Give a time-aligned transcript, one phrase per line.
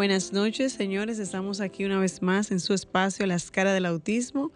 [0.00, 1.18] Buenas noches, señores.
[1.18, 4.50] Estamos aquí una vez más en su espacio Las Caras del Autismo.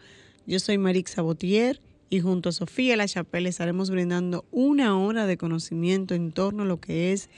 [0.47, 5.37] Yo soy Marix Sabotier y junto a Sofía La Chapelle estaremos brindando una hora de
[5.37, 7.29] conocimiento en torno a lo que es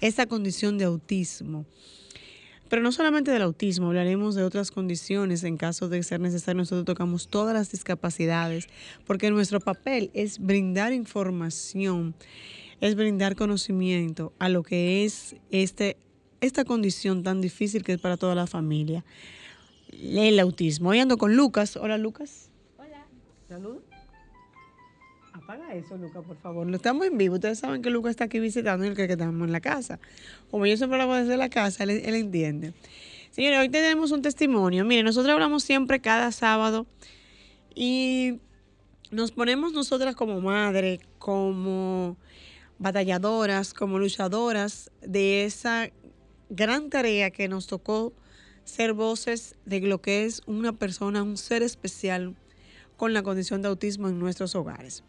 [0.00, 1.66] esta condición de autismo.
[2.68, 6.60] Pero no solamente del autismo, hablaremos de otras condiciones en caso de ser necesario.
[6.60, 8.68] Nosotros tocamos todas las discapacidades,
[9.08, 12.14] porque nuestro papel es brindar información,
[12.80, 15.96] es brindar conocimiento a lo que es este
[16.46, 19.04] esta condición tan difícil que es para toda la familia.
[19.92, 20.90] El autismo.
[20.90, 21.76] Hoy ando con Lucas.
[21.76, 22.50] Hola, Lucas.
[22.78, 23.06] Hola.
[23.48, 23.82] Saludos.
[25.32, 26.66] Apaga eso, Lucas, por favor.
[26.66, 27.34] No estamos en vivo.
[27.34, 30.00] Ustedes saben que Lucas está aquí visitando y el que estamos en la casa.
[30.50, 32.74] Como yo siempre hablo desde la casa, él, él entiende.
[33.30, 34.84] Señores, hoy tenemos un testimonio.
[34.84, 36.86] Miren, nosotros hablamos siempre cada sábado
[37.74, 38.40] y
[39.10, 42.16] nos ponemos nosotras como madre, como
[42.78, 45.90] batalladoras, como luchadoras de esa
[46.48, 48.12] gran tarea que nos tocó
[48.64, 52.34] ser voces de lo que es una persona, un ser especial
[52.96, 55.02] con la condición de autismo en nuestros hogares.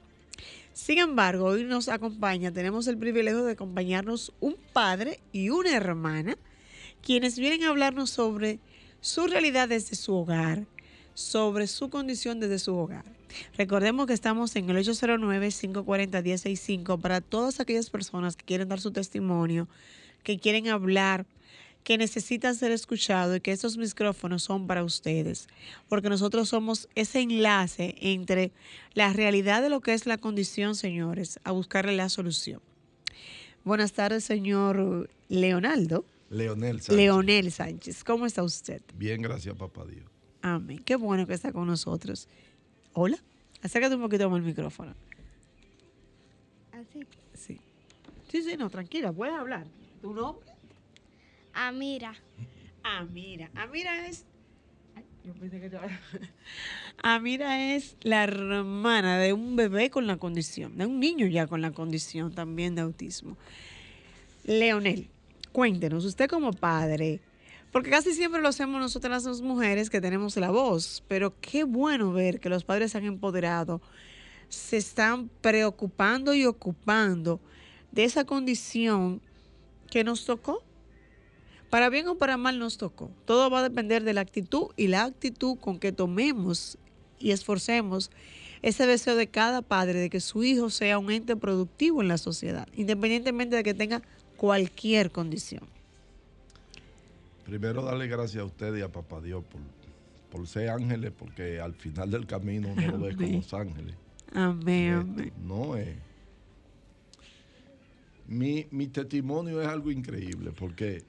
[0.74, 6.38] Sin embargo, hoy nos acompaña, tenemos el privilegio de acompañarnos un padre y una hermana,
[7.02, 8.60] quienes vienen a hablarnos sobre
[9.02, 10.68] su realidad desde su hogar,
[11.16, 13.06] sobre su condición desde su hogar.
[13.58, 19.68] Recordemos que estamos en el 809-540-1065 para todas aquellas personas que quieren dar su testimonio,
[20.28, 21.26] que quieren hablar,
[21.86, 25.48] que necesitan ser escuchados y que estos micrófonos son para ustedes,
[25.88, 28.52] porque nosotros somos ese enlace entre
[28.94, 32.62] la realidad de lo que es la condición, señores, a buscarle la solución.
[33.64, 36.04] Buenas tardes, señor Leonaldo.
[36.30, 36.96] Leonel Sánchez.
[36.98, 38.82] Leonel Sánchez, ¿cómo está usted?
[38.96, 40.12] Bien, gracias, papá Dios.
[40.42, 40.80] Amén.
[40.84, 42.28] Qué bueno que está con nosotros.
[42.92, 43.18] Hola,
[43.62, 44.94] acércate un poquito más el micrófono.
[46.74, 47.08] Así.
[47.34, 47.62] Sí.
[48.30, 49.68] Sí, sí, no, tranquila, puedes hablar.
[50.02, 50.52] ¿Tu nombre?
[51.54, 52.14] Amira.
[52.84, 53.50] Amira.
[53.56, 54.26] Amira es.
[54.96, 55.78] Ay, yo pensé que te
[57.04, 61.62] Amira es la hermana de un bebé con la condición, de un niño ya con
[61.62, 63.38] la condición también de autismo.
[64.44, 65.10] Leonel,
[65.52, 67.20] cuéntenos, usted como padre,
[67.72, 72.14] porque casi siempre lo hacemos nosotras las mujeres que tenemos la voz, pero qué bueno
[72.14, 73.82] ver que los padres se han empoderado,
[74.48, 77.42] se están preocupando y ocupando
[77.92, 79.22] de esa condición
[79.88, 80.64] que nos tocó.
[81.70, 83.12] Para bien o para mal nos tocó.
[83.26, 86.78] Todo va a depender de la actitud y la actitud con que tomemos
[87.20, 88.10] y esforcemos
[88.62, 92.18] ese deseo de cada padre de que su hijo sea un ente productivo en la
[92.18, 94.02] sociedad, independientemente de que tenga
[94.38, 95.64] cualquier condición.
[97.46, 99.62] Primero, darle gracias a usted y a papá Dios por,
[100.32, 103.96] por ser ángeles, porque al final del camino uno lo ve como los ángeles.
[104.34, 105.34] Amén, Eh, amén.
[105.46, 105.96] No es.
[108.28, 111.04] Mi, mi testimonio es algo increíble, porque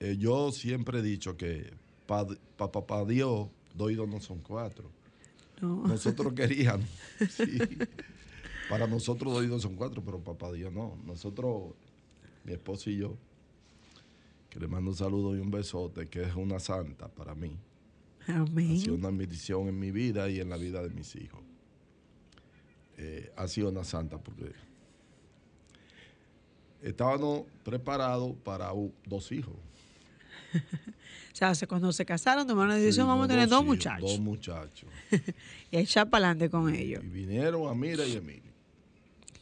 [0.00, 1.70] eh, yo siempre he dicho que
[2.06, 4.90] para papá Dios, dos y dos no son cuatro.
[5.60, 5.86] No.
[5.86, 6.88] Nosotros queríamos.
[7.30, 7.58] sí.
[8.68, 10.98] Para nosotros dos y dos son cuatro, pero papá Dios no.
[11.04, 11.74] Nosotros,
[12.44, 13.16] mi esposo y yo,
[14.50, 17.56] que le mando un saludo y un besote, que es una santa para mí.
[18.22, 18.90] Ha sido Amén.
[18.90, 21.40] una bendición en mi vida y en la vida de mis hijos.
[22.96, 24.52] Eh, ha sido una santa porque
[26.82, 28.70] estábamos preparados para
[29.06, 29.54] dos hijos.
[31.32, 34.10] O sea, se- cuando se casaron tomaron la decisión, Sí, vamos a tener dos muchachos.
[34.10, 34.88] Dos muchachos.
[35.70, 37.04] y a echar para adelante con ellos.
[37.04, 38.50] Y vinieron Amira y Emilio.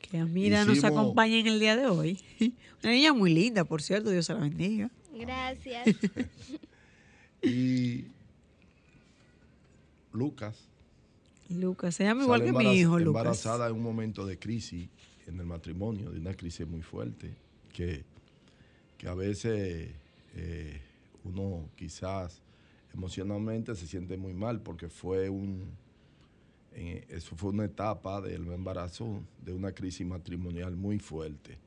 [0.02, 2.20] Que Amira nos acompaña en el día de hoy.
[2.82, 4.90] Una niña muy linda, por cierto, Dios se la bendiga.
[5.16, 5.86] Gracias.
[7.42, 8.06] Y
[10.12, 10.56] Lucas.
[11.48, 13.20] Lucas, se llama igual que mi hijo, Lucas.
[13.20, 14.88] Embarazada en un momento de crisis
[15.26, 17.34] en el matrimonio, de una crisis muy fuerte,
[17.72, 18.04] que,
[18.98, 19.90] que a veces
[20.36, 20.80] eh,
[21.24, 22.40] uno quizás
[22.92, 25.64] emocionalmente se siente muy mal porque fue un,
[26.74, 31.58] eh, eso fue una etapa del embarazo de una crisis matrimonial muy fuerte.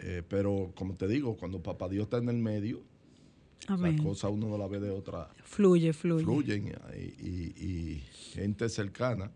[0.00, 2.82] Eh, pero como te digo, cuando papá Dios está en el medio,
[3.66, 3.96] Amén.
[3.96, 6.24] la cosa uno no la ve de otra, Fluye, fluye.
[6.24, 7.98] fluyen y, y- y
[8.34, 9.30] gente cercana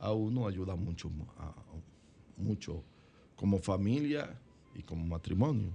[0.00, 1.54] a uno ayuda mucho, a-
[2.36, 2.82] mucho
[3.36, 4.38] como familia
[4.74, 5.72] y como matrimonio.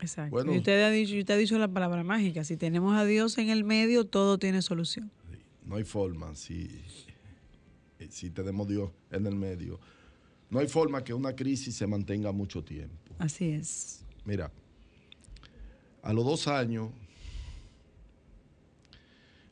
[0.00, 0.30] Exacto.
[0.32, 0.54] Bueno.
[0.54, 2.42] y usted ha dicho, usted ha dicho la palabra mágica.
[2.44, 5.10] Si tenemos a Dios en el medio, todo tiene solución.
[5.64, 6.82] No hay forma, si,
[7.98, 9.78] eh, si tenemos Dios en el medio,
[10.50, 13.14] no hay forma que una crisis se mantenga mucho tiempo.
[13.18, 14.04] Así es.
[14.24, 14.52] Mira,
[16.02, 16.90] a los dos años,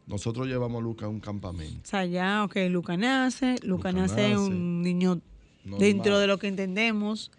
[0.06, 1.80] nosotros llevamos a Lucas a un campamento.
[1.84, 4.36] O sea, ya, ok, Luca nace, Luca, Luca nace, nace.
[4.36, 5.20] un niño
[5.64, 5.80] Normal.
[5.80, 7.30] dentro de lo que entendemos,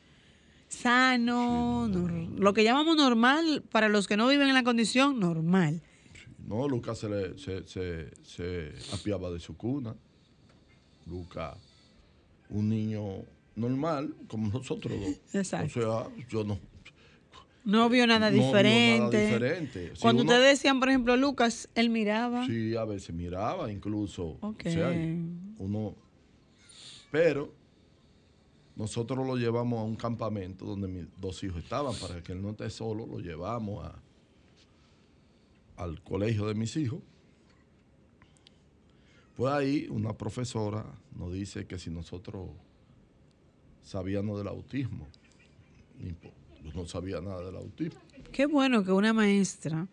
[0.69, 1.89] sano,
[2.38, 5.81] lo que llamamos normal, para los que no viven en la condición, normal.
[6.48, 9.95] No, Lucas se, le, se, se, se apiaba de su cuna.
[11.06, 11.57] Lucas,
[12.50, 13.24] un niño
[13.56, 15.19] normal, como nosotros dos.
[15.33, 15.80] Exacto.
[15.80, 16.60] O sea, yo no.
[17.65, 19.25] No vio nada No vio nada diferente.
[19.25, 19.92] diferente.
[19.95, 22.45] Si Cuando uno- ustedes decían, por ejemplo, Lucas, él miraba.
[22.45, 24.38] Sí, a veces miraba, incluso.
[24.42, 24.63] Ok.
[24.65, 24.89] O sea,
[25.60, 25.95] uno.
[27.12, 27.54] Pero
[28.75, 32.50] nosotros lo llevamos a un campamento donde mis dos hijos estaban, para que él no
[32.50, 33.95] esté solo, lo llevamos a,
[35.77, 37.00] al colegio de mis hijos.
[39.38, 40.86] Pues ahí una profesora
[41.18, 42.50] nos dice que si nosotros
[43.83, 45.07] sabíamos del autismo,
[46.63, 48.00] yo no sabía nada del autismo.
[48.31, 49.88] Qué bueno que una maestra,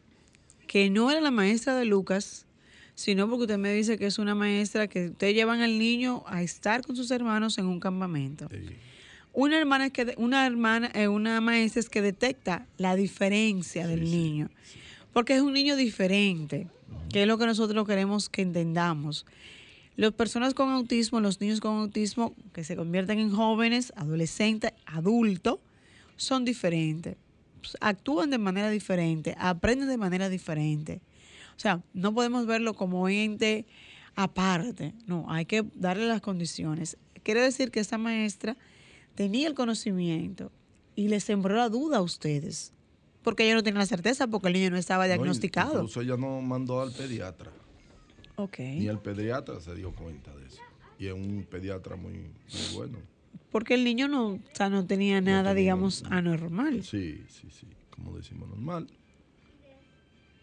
[0.67, 2.47] que no era la maestra de Lucas,
[2.95, 6.43] sino porque usted me dice que es una maestra que ustedes llevan al niño a
[6.43, 8.49] estar con sus hermanos en un campamento.
[9.33, 14.05] Una hermana es que una hermana, eh, una maestra es que detecta la diferencia del
[14.05, 14.51] niño.
[15.13, 16.69] Porque es un niño diferente,
[17.13, 19.27] que es lo que nosotros queremos que entendamos.
[19.97, 25.59] Las personas con autismo, los niños con autismo que se convierten en jóvenes, adolescentes, adultos,
[26.21, 27.17] son diferentes.
[27.61, 31.01] Pues, Actúan de manera diferente, aprenden de manera diferente.
[31.57, 33.67] O sea, no podemos verlo como ente
[34.17, 34.95] aparte.
[35.07, 36.97] No, hay que darle las condiciones.
[37.23, 38.57] Quiere decir que esta maestra
[39.15, 40.53] tenía el conocimiento
[40.95, 42.73] y le sembró la duda a ustedes.
[43.23, 45.75] Porque ella no tenía la certeza, porque el niño no estaba no, diagnosticado.
[45.75, 47.51] Incluso ella no mandó al pediatra.
[48.37, 48.59] ok.
[48.59, 50.63] Ni el pediatra se dio cuenta de eso.
[50.99, 52.99] Y es un pediatra muy, muy bueno.
[53.51, 56.85] Porque el niño no, o sea, no tenía nada, tenía- digamos, anormal.
[56.85, 57.67] Sí, sí, sí.
[57.91, 58.87] Como decimos normal.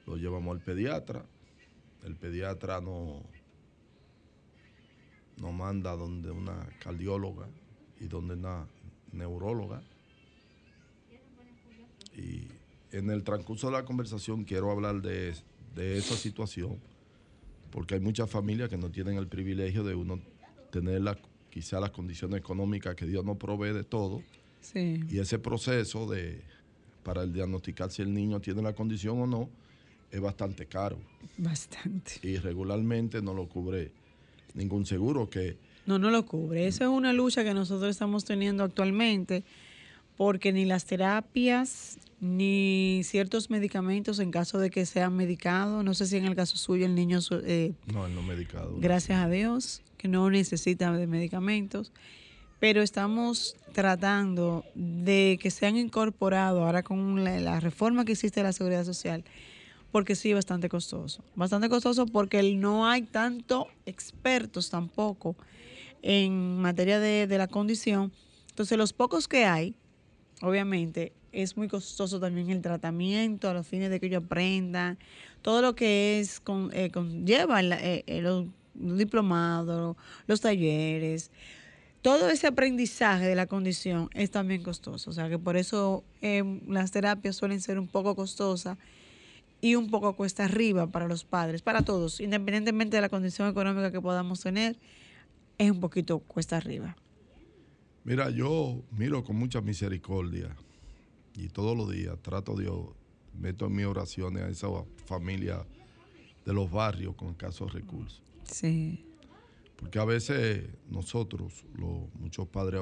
[0.05, 1.25] Lo llevamos al pediatra.
[2.03, 3.23] El pediatra no
[5.37, 7.47] nos manda donde una cardióloga
[7.99, 8.65] y donde una
[9.11, 9.81] neuróloga.
[12.15, 12.47] Y
[12.91, 15.35] en el transcurso de la conversación quiero hablar de,
[15.75, 16.79] de esa situación,
[17.71, 20.19] porque hay muchas familias que no tienen el privilegio de uno
[20.71, 21.17] tener la,
[21.49, 24.21] quizá las condiciones económicas que Dios nos provee de todo.
[24.61, 24.99] Sí.
[25.09, 26.41] Y ese proceso de
[27.03, 29.49] para el diagnosticar si el niño tiene la condición o no
[30.11, 30.97] es bastante caro
[31.37, 32.13] Bastante.
[32.21, 33.91] y regularmente no lo cubre
[34.53, 36.67] ningún seguro que No, no lo cubre.
[36.67, 39.43] Esa es una lucha que nosotros estamos teniendo actualmente,
[40.17, 46.07] porque ni las terapias ni ciertos medicamentos en caso de que sean medicados, no sé
[46.07, 48.75] si en el caso suyo el niño, eh, no es no medicado.
[48.79, 51.91] gracias a Dios, que no necesita de medicamentos,
[52.59, 58.53] pero estamos tratando de que sean incorporados ahora con la, reforma que existe de la
[58.53, 59.23] seguridad social,
[59.91, 61.23] porque sí, bastante costoso.
[61.35, 65.35] Bastante costoso porque no hay tanto expertos tampoco
[66.01, 68.11] en materia de, de la condición.
[68.49, 69.75] Entonces, los pocos que hay,
[70.41, 74.97] obviamente, es muy costoso también el tratamiento a los fines de que ellos aprendan,
[75.41, 78.45] todo lo que es con, eh, conlleva eh, eh, los
[78.77, 81.31] diplomados, los talleres,
[82.01, 85.09] todo ese aprendizaje de la condición es también costoso.
[85.09, 88.77] O sea que por eso eh, las terapias suelen ser un poco costosas
[89.59, 93.91] y un poco cuesta arriba para los padres, para todos, independientemente de la condición económica
[93.91, 94.77] que podamos tener,
[95.57, 96.95] es un poquito cuesta arriba.
[98.03, 100.55] Mira, yo miro con mucha misericordia
[101.35, 102.71] y todos los días trato de
[103.33, 104.67] meto en mis oraciones a esa
[105.05, 105.65] familia
[106.45, 108.26] de los barrios con escasos recursos.
[108.51, 109.03] Sí.
[109.77, 112.81] Porque a veces nosotros, los, muchos padres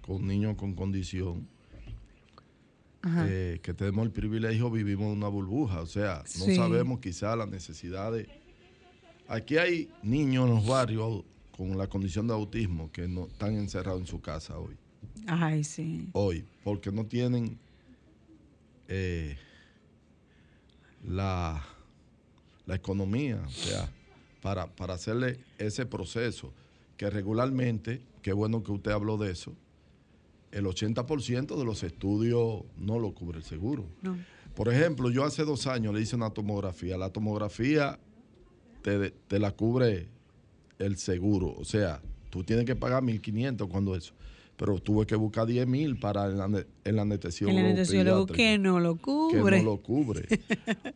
[0.00, 1.48] con niños con condición,
[3.28, 5.80] eh, que tenemos el privilegio, vivimos en una burbuja.
[5.80, 6.56] O sea, no Sí.
[6.56, 8.26] sabemos quizá las necesidades.
[9.28, 11.24] Aquí hay niños en los barrios
[11.56, 14.76] con la condición de autismo que no están encerrados en su casa hoy.
[15.26, 16.08] Ay, sí.
[16.12, 17.58] Hoy, porque no tienen
[18.88, 19.36] eh,
[21.04, 21.64] la,
[22.66, 23.90] la economía, o sea,
[24.46, 26.52] para, para hacerle ese proceso,
[26.96, 29.52] que regularmente, qué bueno que usted habló de eso,
[30.52, 33.86] el 80% de los estudios no lo cubre el seguro.
[34.02, 34.16] No.
[34.54, 36.96] Por ejemplo, yo hace dos años le hice una tomografía.
[36.96, 37.98] La tomografía
[38.82, 40.06] te, te la cubre
[40.78, 41.52] el seguro.
[41.58, 42.00] O sea,
[42.30, 44.14] tú tienes que pagar 1.500 cuando eso.
[44.56, 47.58] Pero tuve que buscar 10 mil para el, ane- el anestesiólogo.
[47.58, 49.58] El anestesiólogo que no lo que cubre.
[49.58, 50.26] no lo cubre.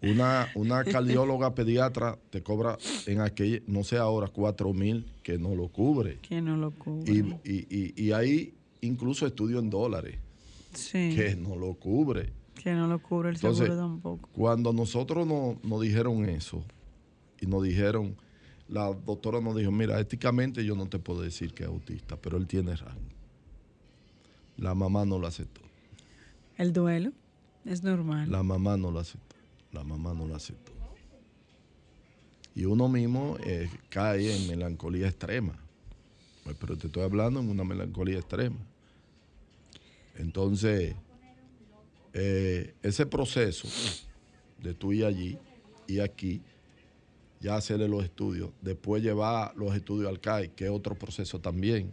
[0.02, 5.55] Una, una cardióloga pediatra te cobra en aquel, no sé ahora, 4 mil que no
[5.55, 6.19] lo cubre.
[6.23, 7.12] Que no lo cubre.
[7.12, 10.17] Y, y, y, y hay incluso estudios en dólares
[10.73, 12.33] sí, que no lo cubre.
[12.55, 14.29] que no lo cubre el Entonces, seguro tampoco.
[14.33, 16.64] Cuando nosotros no- nos dijeron eso
[17.43, 18.17] y nos dijeron,
[18.69, 22.38] la doctora nos dijo, mira, éticamente yo no te puedo decir que es autista, pero
[22.38, 23.00] él tiene rango.
[24.61, 25.62] La mamá no lo aceptó.
[26.59, 27.12] El duelo
[27.64, 28.31] es normal.
[28.31, 29.37] La mamá no lo aceptó.
[29.73, 30.73] La mamá no lo aceptó.
[32.55, 35.59] Y uno mismo eh, cae en melancolía extrema.
[36.45, 38.59] Pues, Pero te estoy hablando en una melancolía extrema.
[40.17, 40.95] Entonces,
[42.12, 43.67] eh, ese proceso
[44.59, 45.38] de tú ir allí
[45.87, 46.43] y aquí,
[47.40, 51.90] ya hacerle los estudios, después llevar los estudios al CAI, que es otro proceso también.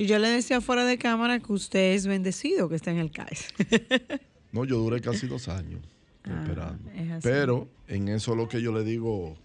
[0.00, 3.10] Y yo le decía fuera de cámara que usted es bendecido que está en el
[3.10, 3.48] CAIS.
[4.52, 5.80] No, yo duré casi dos años
[6.24, 6.90] Ah, esperando.
[6.90, 7.22] es.
[7.22, 9.36] Pero en eso es lo que yo le digo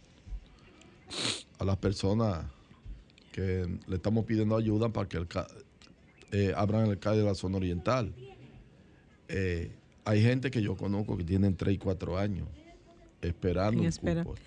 [1.59, 2.45] a las personas
[3.33, 5.27] que le estamos pidiendo ayuda para que el
[6.31, 8.13] eh, abran el CAI de la zona oriental.
[9.27, 9.71] Eh,
[10.05, 12.47] hay gente que yo conozco que tienen 3 y 4 años
[13.21, 14.24] esperando En un espera.
[14.24, 14.39] cupo.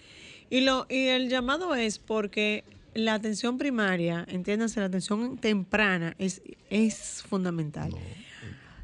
[0.50, 2.64] Y, lo, y el llamado es porque
[2.94, 7.90] la atención primaria, entiéndase, la atención temprana es, es fundamental.
[7.90, 7.98] No.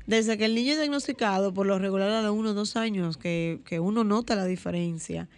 [0.06, 3.16] Desde que el niño es diagnosticado, por lo regular a los uno o dos años,
[3.16, 5.28] que, que uno nota la diferencia,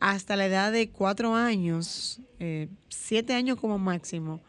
[0.00, 4.40] hasta la edad de cuatro años, eh, siete años como máximo,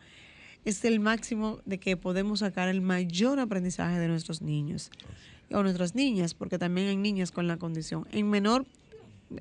[0.65, 4.89] es el máximo de que podemos sacar el mayor aprendizaje de nuestros niños
[5.51, 8.07] o nuestras niñas, porque también hay niñas con la condición.
[8.11, 8.65] En menor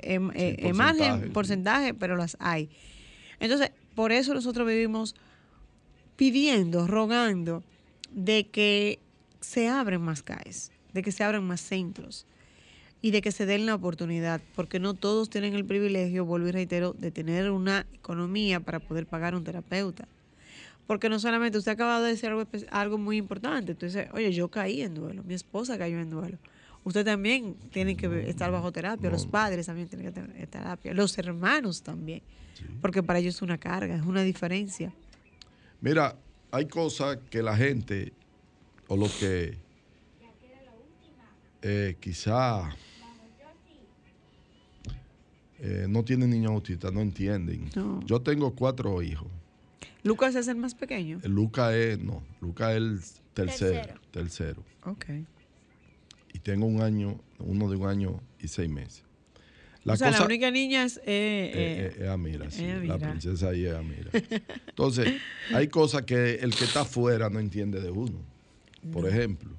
[0.02, 2.68] eh, eh, porcentaje, pero las hay.
[3.42, 5.16] Entonces, por eso nosotros vivimos
[6.14, 7.64] pidiendo, rogando
[8.12, 9.00] de que
[9.40, 12.24] se abren más CAES, de que se abran más centros
[13.00, 16.52] y de que se den la oportunidad, porque no todos tienen el privilegio, vuelvo y
[16.52, 20.06] reitero, de tener una economía para poder pagar un terapeuta.
[20.86, 24.48] Porque no solamente usted acaba de decir algo, algo muy importante, tú dices, oye, yo
[24.52, 26.38] caí en duelo, mi esposa cayó en duelo.
[26.84, 31.16] Usted también tiene que estar bajo terapia, los padres también tienen que tener terapia, los
[31.16, 32.22] hermanos también,
[32.80, 34.92] porque para ellos es una carga, es una diferencia.
[35.80, 36.16] Mira,
[36.50, 38.12] hay cosas que la gente
[38.88, 39.56] o los que
[41.62, 42.68] eh, quizá
[45.60, 47.70] eh, no tienen niños autistas, no entienden.
[47.76, 48.00] No.
[48.04, 49.28] Yo tengo cuatro hijos.
[50.02, 51.20] Lucas es el más pequeño.
[51.22, 53.00] Luca es, no, Luca es el
[53.34, 54.00] tercero, Tercero.
[54.10, 54.64] tercero.
[54.84, 55.04] Ok.
[56.42, 59.04] Tengo un año, uno de un año y seis meses.
[59.84, 60.98] La o sea, cosa, la única niña es...
[60.98, 64.10] eh, eh, eh, eh, Amira, sí, la princesa ahí es Amira.
[64.68, 65.20] Entonces,
[65.52, 68.18] hay cosas que el que está afuera no entiende de uno.
[68.92, 69.50] Por ejemplo,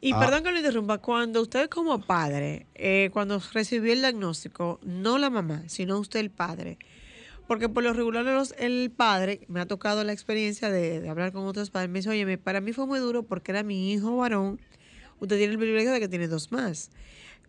[0.00, 0.20] Y Ah.
[0.20, 5.28] perdón que lo interrumpa, cuando usted como padre, eh, cuando recibió el diagnóstico, no la
[5.28, 6.78] mamá, sino usted el padre,
[7.48, 11.32] porque por lo regular los- el padre, me ha tocado la experiencia de, de hablar
[11.32, 14.16] con otros padres, me dice, oye, para mí fue muy duro porque era mi hijo
[14.16, 14.60] varón,
[15.20, 16.90] usted tiene el privilegio de que tiene dos más,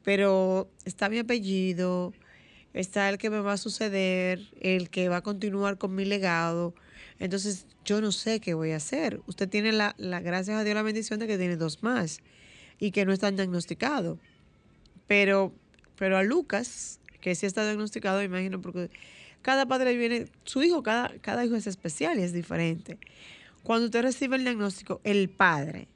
[0.03, 2.13] pero está mi apellido,
[2.73, 6.73] está el que me va a suceder, el que va a continuar con mi legado.
[7.19, 9.21] Entonces, yo no sé qué voy a hacer.
[9.27, 12.19] Usted tiene la, la gracias a Dios, la bendición de que tiene dos más
[12.79, 14.19] y que no están diagnosticados.
[15.07, 15.53] Pero,
[15.97, 18.89] pero a Lucas, que sí está diagnosticado, imagino, porque
[19.41, 22.97] cada padre viene, su hijo, cada, cada hijo es especial y es diferente.
[23.63, 25.87] Cuando usted recibe el diagnóstico, el padre,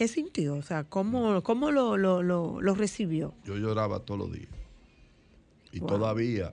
[0.00, 0.54] ¿qué sintió?
[0.54, 3.34] O sea, ¿cómo, cómo lo, lo, lo, lo recibió?
[3.44, 4.48] yo lloraba todos los días.
[5.72, 5.88] Y Wow.
[5.90, 6.52] todavía,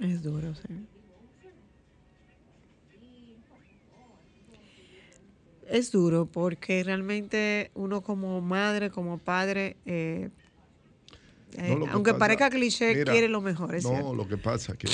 [0.00, 0.86] Es duro, sí.
[5.68, 10.30] Es duro porque realmente uno como madre, como padre, eh,
[11.58, 14.14] eh, No, aunque pasa- parezca cliché, mira, quiere lo mejor, es no, cierto.
[14.14, 14.88] lo que pasa es que...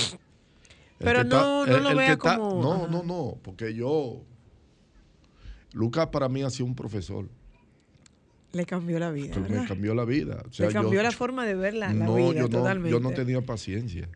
[1.03, 4.23] Pero no- no lo vea como- no, no, no, porque yo...
[5.73, 7.29] Lucas para mí ha sido un profesor.
[8.53, 10.45] Le cambió la vida, me cambió la vida.
[10.47, 12.49] O sea, Le cambió yo- la forma de ver la, la no, vida yo no,
[12.51, 12.91] totalmente.
[12.91, 14.09] yo no tenía paciencia.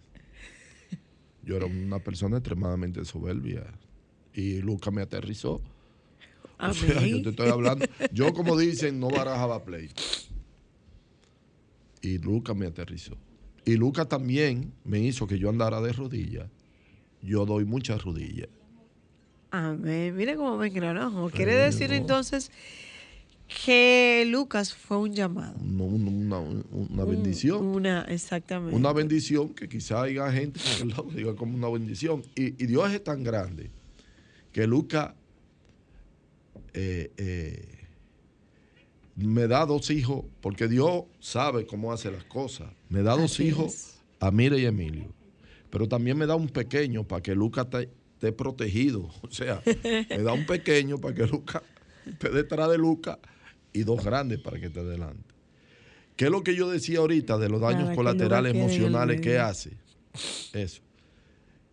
[1.42, 3.64] Yo era una persona extremadamente soberbia.
[4.34, 5.62] Y Lucas me aterrizó.
[6.58, 7.16] O sea, Amén.
[7.18, 7.86] yo te estoy hablando.
[8.12, 9.90] Yo, como dicen, no barajaba play.
[12.02, 13.16] Y Lucas me aterrizó.
[13.64, 16.48] Y Lucas también me hizo que yo andara de rodillas.
[17.26, 18.48] Yo doy muchas rodillas.
[19.50, 20.14] Amén.
[20.16, 21.28] Mire cómo me engranojo.
[21.30, 22.50] Quiere Pero- decir entonces
[23.64, 25.54] que Lucas fue un llamado.
[25.60, 27.64] una, una- una Un- bendición.
[27.64, 28.74] Una, exactamente.
[28.76, 32.22] Una bendición que quizá haya gente que diga como una bendición.
[32.34, 33.70] Y, y Dios es tan grande
[34.52, 35.12] que Lucas
[36.74, 37.68] eh, eh,
[39.16, 42.68] me da dos hijos, porque Dios sabe cómo hace las cosas.
[42.88, 44.00] Me da dos Así hijos, es.
[44.20, 45.06] a Mira y Emilio.
[45.70, 49.10] Pero también me da un pequeño para que Lucas esté, protegido.
[49.22, 49.62] O sea,
[50.10, 51.62] me da un pequeño para que Lucas
[52.06, 53.18] esté detrás de Lucas
[53.72, 55.22] y dos grandes para que esté delante.
[56.16, 59.76] ¿Qué es lo que yo decía ahorita de los daños colaterales emocionales que hace?
[60.54, 60.80] Eso.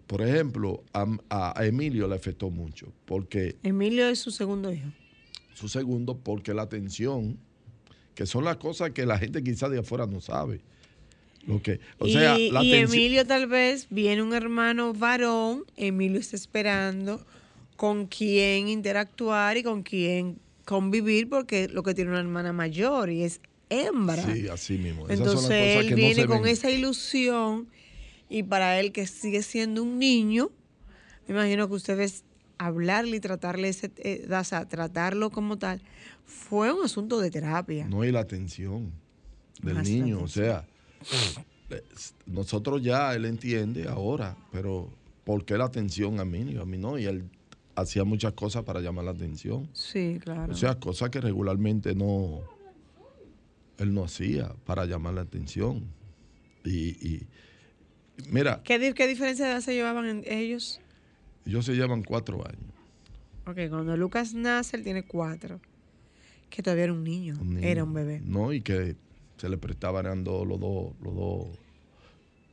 [0.05, 4.89] Por ejemplo, a, a- a Emilio le afectó mucho, porque Emilio es su segundo hijo.
[5.53, 7.37] su segundo, porque la atención,
[8.15, 10.61] que son las cosas que la gente quizás de afuera no sabe.
[11.61, 16.37] Que, o y sea, la y Emilio tal vez viene un hermano varón, Emilio está
[16.37, 17.25] esperando
[17.75, 23.23] con quién interactuar y con quién convivir porque lo que tiene una hermana mayor y
[23.23, 24.23] es hembra.
[24.23, 25.05] Sí, así mismo.
[25.07, 26.51] Esas Entonces él que viene con ven.
[26.53, 27.67] esa ilusión
[28.29, 30.49] y para él que sigue siendo un niño,
[31.27, 32.23] me imagino que ustedes
[32.57, 35.81] hablarle y tratarle ese, eh, o sea, tratarlo como tal,
[36.25, 37.85] fue un asunto de terapia.
[37.87, 38.93] No hay la atención
[39.61, 40.21] del Más niño.
[40.21, 40.65] O sea,
[42.25, 44.89] nosotros ya él entiende ahora, pero
[45.23, 46.55] ¿por qué la atención a mí?
[46.57, 46.97] A mí no.
[46.97, 47.23] Y él
[47.75, 49.69] hacía muchas cosas para llamar la atención.
[49.73, 50.53] Sí, claro.
[50.53, 52.41] O sea, cosas que regularmente no,
[53.77, 55.83] él no hacía para llamar la atención.
[56.63, 57.27] Y, y
[58.29, 60.79] mira, ¿Qué, di- qué diferencia de edad se llevaban en- ellos?
[61.45, 62.71] ellos se llevan cuatro años.
[63.45, 65.59] Ok, cuando Lucas nace, él tiene cuatro.
[66.49, 68.21] Que todavía era un niño, un niño, era un bebé.
[68.23, 68.95] No, y que
[69.43, 71.47] se le prestaban dando los dos, los dos,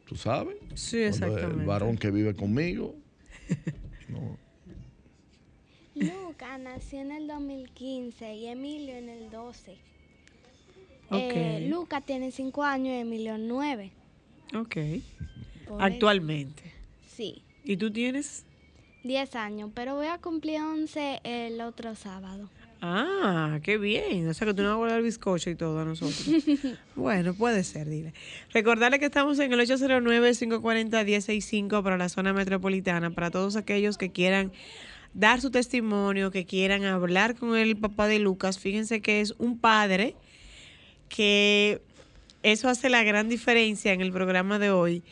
[0.09, 0.57] tú sabes.
[0.75, 1.61] Sí, exactamente.
[1.61, 2.97] El varón que vive conmigo.
[4.09, 4.37] No,
[5.95, 9.71] Luca nació en el 2015 y Emilio en el 12.
[11.11, 11.13] Ok.
[11.13, 13.93] Eh, Luca tiene 5 años y Emilio 9.
[14.57, 14.77] Ok.
[15.69, 16.65] Por Actualmente.
[16.67, 18.45] eso- Sí, ¿Y tú tienes?
[19.05, 22.51] 10 años, pero voy a cumplir 11 el otro sábado.
[22.83, 24.27] Ah, qué bien.
[24.29, 26.25] O sea que tú no vas a guardar bizcocho y todo a nosotros.
[26.97, 28.15] bueno, puede ser, dile.
[28.53, 34.53] Recordarle que estamos en el 809-540-1065 para la zona metropolitana, para todos aquellos que quieran
[35.13, 38.59] dar su testimonio, que quieran hablar con el papá de Lucas.
[38.59, 40.15] Fíjense que es un padre
[41.09, 41.83] que
[42.43, 45.03] eso hace la gran diferencia en el programa de hoy.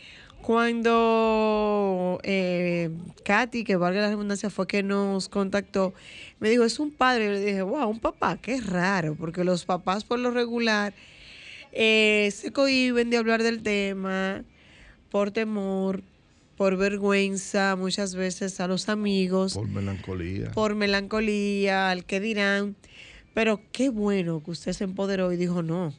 [0.40, 2.90] Cuando eh,
[3.24, 5.92] Katy, que valga la redundancia, fue que nos contactó,
[6.40, 7.26] me dijo, es un padre.
[7.26, 10.94] Yo le dije, wow, un papá, qué raro, porque los papás por lo regular
[11.72, 14.44] eh, se cohiben de hablar del tema
[15.10, 16.02] por temor,
[16.56, 20.50] por vergüenza, muchas veces a los amigos por melancolía.
[20.52, 22.76] por melancolía, al que dirán.
[23.34, 25.94] Pero qué bueno que usted se empoderó y dijo, no,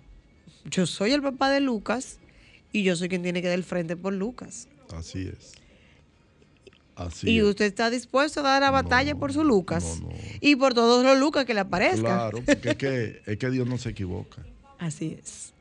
[0.65, 2.19] yo soy el papá de Lucas
[2.71, 4.67] y yo soy quien tiene que dar el frente por Lucas.
[4.93, 5.54] Así es.
[6.99, 10.15] Así y usted está dispuesto a dar la batalla No, por su Lucas no, no.
[10.41, 12.01] y por todos los Lucas que le aparezcan.
[12.01, 14.43] Claro, porque es que, es que Dios no se equivoca.
[14.77, 15.53] Así es.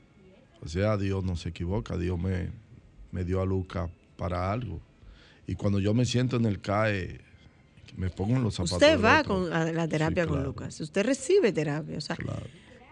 [0.61, 1.97] O sea, Dios no se equivoca.
[1.97, 2.51] Dios me,
[3.13, 4.81] me dio a Luca para algo.
[5.47, 7.21] Y cuando yo me siento en el CAE,
[7.97, 8.73] me pongo en los zapatos.
[8.75, 10.81] Usted va con a la terapia Sí, con claro, Lucas.
[10.81, 11.99] Usted recibe terapia.
[11.99, 12.47] O sea, claro.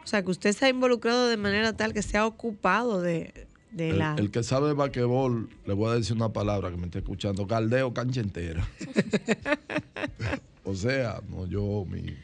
[0.05, 3.47] o sea, que usted se ha involucrado de manera tal que se ha ocupado de,
[3.73, 4.15] de El, la...
[4.17, 7.47] el que sabe de basquetbol, le voy a decir una palabra que me está escuchando.
[7.47, 8.67] Caldeo cancha entera.
[10.65, 12.17] o sea, no, yo, mi.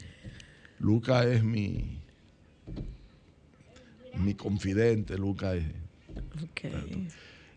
[0.79, 1.99] Luca es mi.
[4.15, 5.65] Mi confidente, Luca es.
[6.43, 6.73] Ok.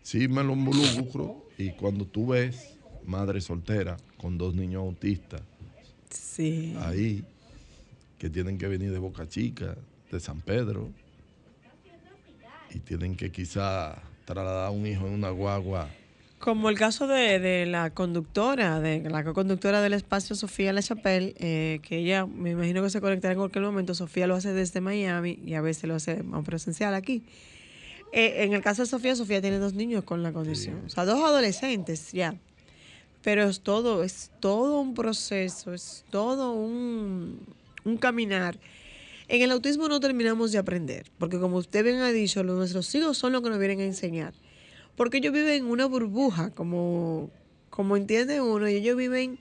[0.03, 1.45] Sí, me lo involucro.
[1.59, 5.41] Y cuando tú ves madre soltera con dos niños autistas
[6.11, 6.75] Sí.
[6.81, 7.25] ahí,
[8.19, 9.77] que tienen que venir de Boca Chica,
[10.11, 10.91] de San Pedro,
[12.75, 15.89] y tienen que quizá trasladar a un hijo en una guagua.
[16.39, 21.35] Como el caso de, de la conductora, de la conductora del espacio Sofía La Chapelle,
[21.39, 23.95] eh, que ella me imagino que se conectará en cualquier momento.
[23.95, 27.23] Sofía lo hace desde Miami y a veces lo hace más presencial aquí.
[28.13, 31.05] Eh, en el caso de Sofía, Sofía tiene dos niños con la condición, o sea,
[31.05, 32.35] dos adolescentes ya.
[33.23, 37.41] Pero es todo, es todo un proceso, es todo un,
[37.85, 38.59] un caminar.
[39.29, 42.95] En el autismo no terminamos de aprender, porque como usted bien ha dicho, los- nuestros
[42.95, 44.35] hijos son los que nos vienen a enseñar.
[44.95, 47.31] Porque ellos viven en una burbuja, como,
[47.71, 49.39] como entiende uno, y ellos viven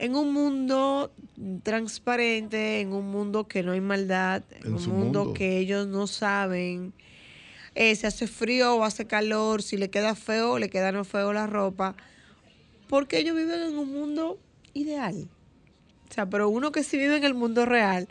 [0.00, 1.12] en un mundo
[1.62, 5.32] transparente, en un mundo que no hay maldad, en, En un mundo.
[5.32, 6.92] que ellos no saben
[7.74, 11.04] eh, si hace frío o hace calor, si le queda feo o le queda no
[11.04, 11.94] feo la ropa,
[12.88, 14.38] porque ellos viven en un mundo
[14.74, 15.28] ideal.
[16.10, 18.08] O sea, pero uno que sí vive en el mundo real,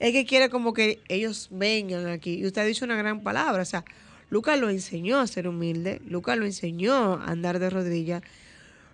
[0.00, 2.34] es que quiere como que ellos vengan aquí.
[2.40, 3.84] Y usted ha dicho una gran palabra, o sea,
[4.30, 8.22] Lucas lo enseñó a ser humilde, Lucas lo enseñó a andar de rodillas,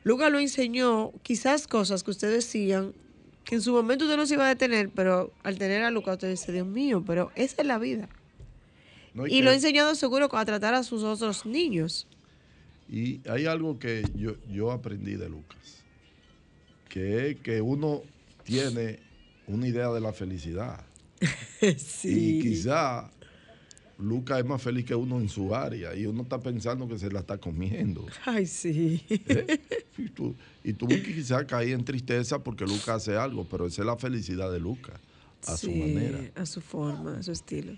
[0.04, 2.92] Lucas lo enseñó quizás cosas que ustedes decían
[3.44, 6.14] que en su momento usted no se iba a detener, pero al tener a Lucas
[6.14, 8.08] usted dice, Dios mío, pero esa es la vida.
[9.14, 12.06] No, Y que- lo ha enseñado seguro a tratar a sus otros niños.
[12.88, 15.82] Y hay algo que yo, yo aprendí de Lucas,
[16.88, 18.02] que es que uno
[18.44, 18.98] tiene
[19.46, 20.84] una idea de la felicidad.
[22.04, 23.10] Y quizá
[23.98, 27.10] Lucas es más feliz que uno en su área y uno está pensando que se
[27.10, 28.04] la está comiendo.
[28.26, 29.02] Ay, sí.
[29.08, 29.58] ¿eh?
[29.96, 33.86] Y tú, y tú quizás caí en tristeza porque Lucas hace algo, pero esa es
[33.86, 35.00] la felicidad de Lucas,
[35.46, 36.20] a su manera.
[36.34, 37.72] A su forma, a su estilo.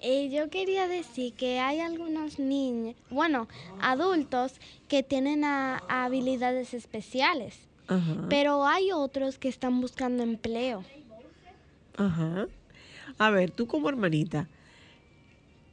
[0.00, 3.48] Eh, yo quería decir que hay algunos niños, bueno,
[3.80, 4.52] adultos
[4.86, 7.54] que tienen a- habilidades especiales,
[7.88, 8.26] Ajá.
[8.28, 10.84] pero hay otros que están buscando empleo.
[11.96, 12.46] Ajá.
[13.18, 14.48] A ver, tú como hermanita,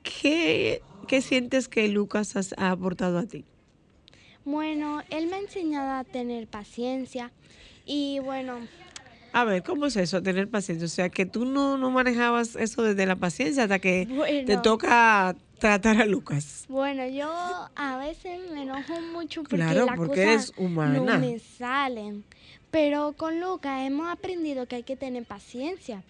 [0.03, 3.45] ¿qué, qué sientes que Lucas has- ha aportado a ti?
[4.43, 7.31] Bueno, él me ha enseñado a tener paciencia
[7.85, 8.67] y bueno,
[9.33, 10.85] A ver, ¿cómo es eso, tener paciencia?
[10.85, 14.07] O sea, que tú no, no manejabas eso desde la paciencia hasta que
[14.45, 16.65] te toca tratar a Lucas.
[16.67, 17.31] bueno, yo
[17.75, 20.99] a veces me enojo mucho porque Claro, las porque cosas eres humana.
[20.99, 22.25] no me salen.
[22.71, 26.03] Pero con Luca hemos aprendido que hay que tener paciencia.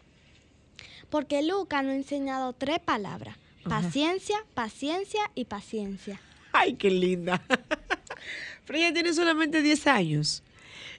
[1.10, 3.36] Porque Luca nos ha enseñado tres palabras.
[3.64, 6.20] Paciencia, paciencia y paciencia.
[6.52, 7.42] Ay, qué linda.
[8.66, 10.44] Pero ella tiene solamente 10 años.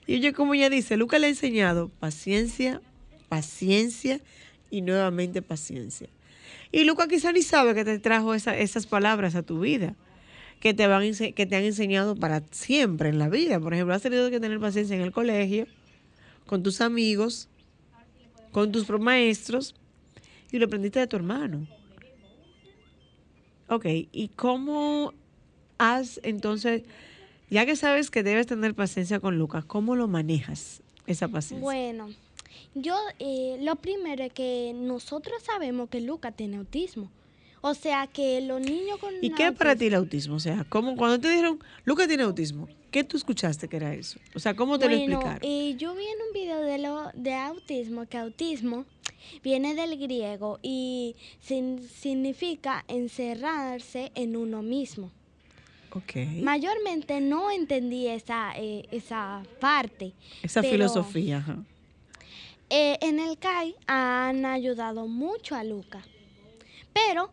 [0.05, 2.81] Y oye, como ella dice, Lucas le ha enseñado paciencia,
[3.29, 4.19] paciencia
[4.69, 6.09] y nuevamente paciencia.
[6.71, 9.95] Y Lucas quizá ni sabe que te trajo esa- esas palabras a tu vida,
[10.59, 13.59] que te, van, que te han enseñado para siempre en la vida.
[13.59, 15.67] Por ejemplo, has tenido que tener paciencia en el colegio,
[16.45, 17.49] con tus amigos,
[18.51, 19.75] con tus maestros,
[20.51, 21.67] y lo aprendiste de tu hermano.
[23.67, 25.13] Ok, ¿y cómo
[25.77, 26.83] has entonces,
[27.49, 31.63] ya que sabes que debes tener paciencia con Lucas, cómo lo manejas esa paciencia?
[31.63, 32.09] Bueno,
[32.75, 37.09] yo eh, lo primero es que nosotros sabemos que Luca tiene autismo.
[37.65, 40.35] O sea que los niños con ¿Y qué es para ti el autismo?
[40.35, 44.19] O sea, ¿cómo, cuando te dijeron, Lucas tiene autismo, ¿qué tú escuchaste que era eso?
[44.35, 45.39] O sea, ¿cómo te lo explicaron?
[45.41, 48.83] eh, yo vi en un video de, lo, de autismo que autismo
[49.43, 55.09] viene del griego y sin- significa encerrarse en uno mismo.
[55.91, 60.11] ok, Mayormente no entendí esa, eh, esa parte.
[60.41, 61.37] esa pero, filosofía.
[61.37, 61.63] ajá.
[62.69, 66.03] eh, en el CAI han ayudado mucho a Luca.
[66.93, 67.31] Pero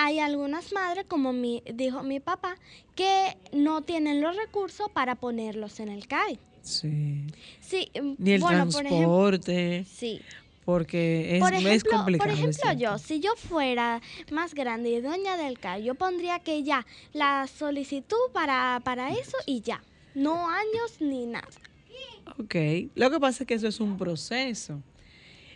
[0.00, 2.54] hay algunas madres, como mi, dijo mi papá,
[2.94, 6.38] que no tienen los recursos para ponerlos en el CAI.
[6.62, 7.26] Sí.
[7.60, 10.20] Sí, mm, Ni el bueno, por ejemplo, transporte, sí.
[10.64, 12.30] porque es, por es complicado.
[12.30, 16.62] por ejemplo yo, si yo fuera más grande y dueña del CAI, yo pondría que
[16.62, 19.82] ya la solicitud para, para eso y ya.
[20.14, 21.48] No años ni nada.
[22.38, 22.54] Ok,
[22.94, 24.80] lo que pasa es que eso es un proceso.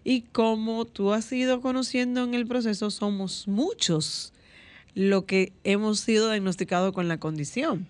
[0.05, 4.33] Y como tú has ido conociendo en el proceso, somos muchos
[4.95, 7.87] lo que hemos sido diagnosticados con la condición.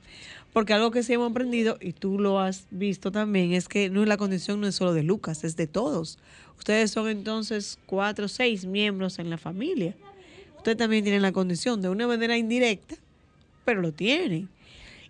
[0.52, 4.04] Porque algo que sí hemos aprendido, y tú lo has visto también, es que no
[4.04, 6.18] la condición no es solo de Lucas, es de todos.
[6.58, 9.96] Ustedes son entonces cuatro o seis miembros en la familia.
[10.58, 12.96] Ustedes también tienen la condición de una manera indirecta,
[13.64, 14.50] pero lo tienen.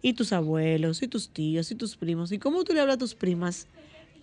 [0.01, 2.31] Y tus abuelos, y tus tíos, y tus primos.
[2.31, 3.67] ¿Y cómo tú le hablas a tus primas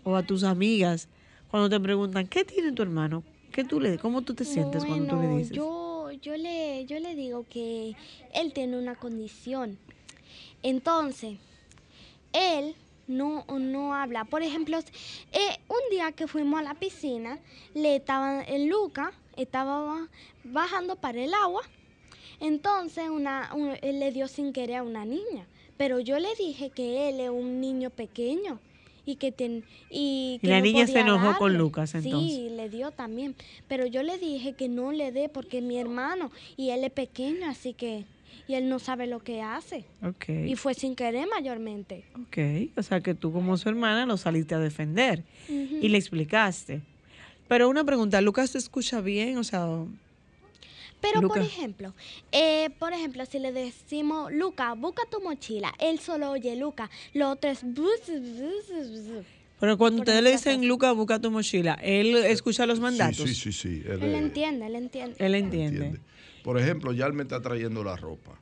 [0.03, 1.09] o a tus amigas
[1.51, 3.23] cuando te preguntan, ¿qué tiene tu hermano?
[3.51, 5.51] ¿Qué tú le, ¿Cómo tú te sientes cuando tú le dices?
[5.55, 7.95] Yo, yo, le, yo le digo que
[8.33, 9.77] él tiene una condición.
[10.61, 11.37] Entonces,
[12.33, 12.75] él
[13.07, 14.25] no, no habla.
[14.25, 17.39] Por ejemplo, eh, un día que fuimos a la piscina,
[17.73, 20.07] le estaba, el Luca estaba ba-
[20.43, 21.63] bajando para el agua.
[22.39, 25.47] Entonces, una, un- él le dio sin querer a una niña.
[25.77, 28.59] Pero yo le dije que él es un niño pequeño
[29.11, 31.57] y que ten- y, Y que la no niña se enojó con.
[31.57, 32.31] Lucas, entonces.
[32.35, 33.35] Sí, le dio también.
[33.67, 36.91] Pero yo le dije que no le dé porque es mi hermano y él es
[36.91, 38.05] pequeño, así que
[38.47, 39.85] y él no sabe lo que hace.
[40.03, 42.03] Ok, Y fue sin querer mayormente.
[42.15, 42.77] ok.
[42.77, 46.81] O sea que tú como su hermana lo saliste a defender y le explicaste.
[47.47, 49.37] Pero una pregunta, ¿Lucas te escucha bien?
[49.37, 49.67] O sea,
[51.01, 51.41] Pero por Luca.
[51.41, 51.93] ejemplo,
[52.31, 57.29] eh, por ejemplo, si le decimos, Luca, busca tu mochila, él solo oye Luca, lo
[57.31, 57.61] otro es...
[59.59, 63.17] pero cuando Por ustedes le dicen, Lucas, busca tu mochila, ¿él escucha los mandatos?
[63.17, 63.83] Sí, sí, sí, sí.
[63.85, 65.15] Él, Él eh, entiende, él entiende.
[65.19, 65.85] Él entiende.
[65.85, 65.99] entiende.
[66.43, 68.39] Por ejemplo, ya él me está trayendo la ropa.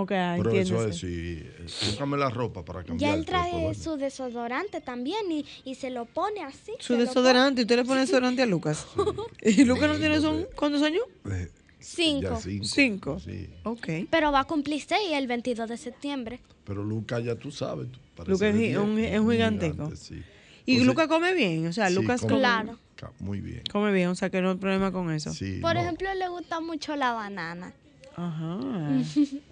[0.00, 1.06] Ok, Pero eso es, sí.
[1.42, 3.10] eh, Búscame la ropa para cambiar.
[3.10, 6.70] Ya él trae su desodorante también y, y se lo pone así.
[6.78, 8.86] Su desodorante, ¿y usted le pone desodorante a Lucas?
[9.42, 11.02] ¿Y Lucas no tiene son cuántos años?
[11.28, 11.48] Eh,
[11.80, 12.20] Cinco.
[12.22, 12.64] Ya cinco.
[12.64, 13.18] Cinco.
[13.20, 13.50] Sí.
[13.64, 13.88] Ok.
[14.10, 16.40] Pero va a cumplir seis el 22 de septiembre.
[16.64, 17.88] Pero Lucas ya tú sabes.
[18.26, 19.96] Lucas es un- es un gigantico.
[19.96, 20.22] sí.
[20.64, 21.66] ¿Y Lucas come bien?
[21.66, 22.78] O sea, sí, Lucas come- Claro.
[23.20, 23.62] Muy bien.
[23.72, 25.32] come bien, o sea que no hay problema con eso.
[25.32, 25.80] Sí, Por no.
[25.80, 27.72] ejemplo, le gusta mucho la banana.
[28.16, 28.58] Ajá.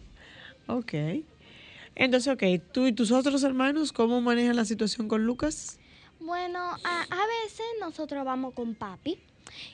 [0.69, 0.93] ok.
[1.95, 5.79] Entonces, ok, tú y tus otros hermanos, ¿cómo manejan la situación con Lucas?
[6.21, 9.19] Bueno, a, a veces nosotros vamos con papi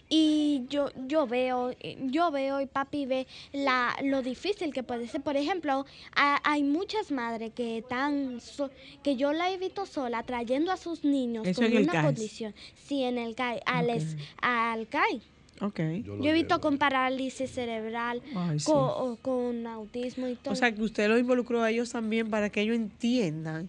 [0.09, 5.23] y yo yo veo yo veo y papi ve la lo difícil que puede ser.
[5.23, 8.71] Por ejemplo, a- hay muchas madres que están so-
[9.03, 12.05] que yo la he visto sola trayendo a sus niños Eso con una CAIS.
[12.05, 12.55] condición.
[12.87, 15.23] Sí, en el CAI, al, es- al CAI.
[15.63, 15.79] Ok.
[16.05, 16.61] Yo he visto llevo.
[16.61, 18.67] con parálisis cerebral, Ay, sí.
[18.67, 20.53] co- o- con, autismo y todo.
[20.53, 23.69] O sea, que usted lo involucró a ellos también para que ellos entiendan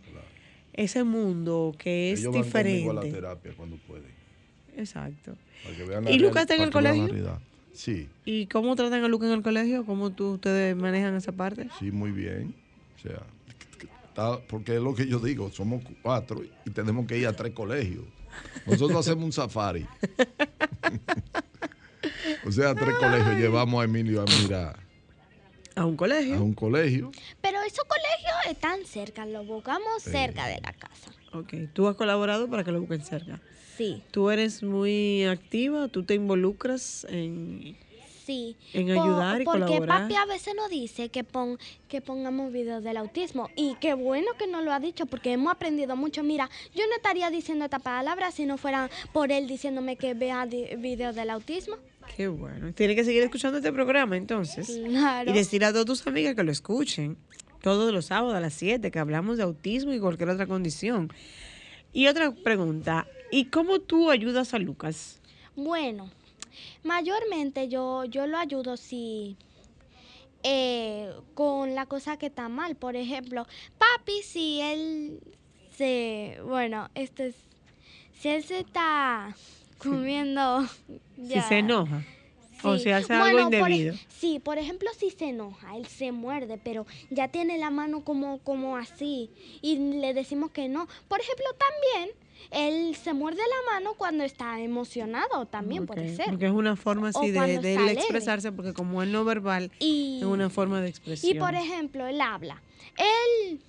[0.74, 3.12] ese mundo que es Ellos van conmigo a la diferente.
[3.12, 4.12] terapia cuando pueden.
[4.76, 5.36] Exacto.
[5.64, 7.06] para que vean la ¿Y real- Lucas está en el colegio?
[7.08, 7.40] realidad.
[7.74, 9.86] Sí, ¿Y cómo tratan a Lucas en el colegio?
[9.86, 11.70] ¿Cómo tú, ustedes manejan esa parte?
[11.80, 12.56] sí, muy bien.
[12.98, 13.22] O sea,
[14.08, 17.54] está- porque es lo que yo digo, somos cuatro y tenemos que ir a tres
[17.54, 18.04] colegios.
[18.66, 19.86] Nosotros hacemos un safari.
[22.46, 24.80] o sea, a tres colegios llevamos a Emilio a mirar
[25.76, 26.36] A un colegio.
[26.36, 27.12] a un colegio.
[27.42, 31.12] Pero esos colegios están cerca, los buscamos cerca de la casa.
[31.34, 31.54] Ok.
[31.74, 33.42] Tú has colaborado para que lo busquen cerca.
[33.78, 37.76] Sí, Tú eres muy activa, tú te involucras en...
[38.24, 38.56] sí.
[38.72, 40.02] En ayudar y porque colaborar.
[40.04, 41.58] papi a veces nos dice que, pon,
[41.88, 43.50] que pongamos videos del autismo.
[43.56, 46.22] Y qué bueno que nos lo ha dicho porque hemos aprendido mucho.
[46.22, 50.46] Mira, yo no estaría diciendo esta palabra si no fuera por él diciéndome que vea
[50.46, 51.76] videos del autismo.
[52.16, 52.74] Qué bueno.
[52.74, 54.80] Tienes que seguir escuchando este programa entonces.
[54.88, 55.30] Claro.
[55.30, 57.18] Y decir a todas tus amigas que lo escuchen.
[57.62, 61.12] Todos los sábados a las 7 que hablamos de autismo y cualquier otra condición.
[61.94, 63.08] Y otra pregunta.
[63.32, 65.22] ¿Y cómo tú ayudas a Lucas?
[65.56, 66.10] Bueno,
[66.84, 69.38] mayormente yo, yo lo ayudo si
[70.44, 72.76] eh, con la cosa que está mal.
[72.76, 75.20] Por ejemplo, papi, si él
[75.78, 77.36] se, bueno, esto es,
[78.20, 79.36] si él se está
[79.78, 80.68] comiendo,
[81.28, 82.04] Si se enoja.
[82.66, 83.96] O si hace Bueno, algo por ej- indebido.
[84.08, 88.40] sí, por ejemplo, si se enoja, él se muerde, pero ya tiene la mano como,
[88.40, 89.30] como así
[89.62, 90.88] y le decimos que no.
[91.10, 92.16] Por ejemplo, también
[92.52, 96.28] él se muerde la mano cuando está emocionado, también puede ser.
[96.28, 99.70] Porque es una forma O así de, de él expresarse, porque como él no verbal,
[99.80, 101.36] Y, es una forma de expresión.
[101.36, 102.62] y por ejemplo, él habla.
[102.98, 103.60] Él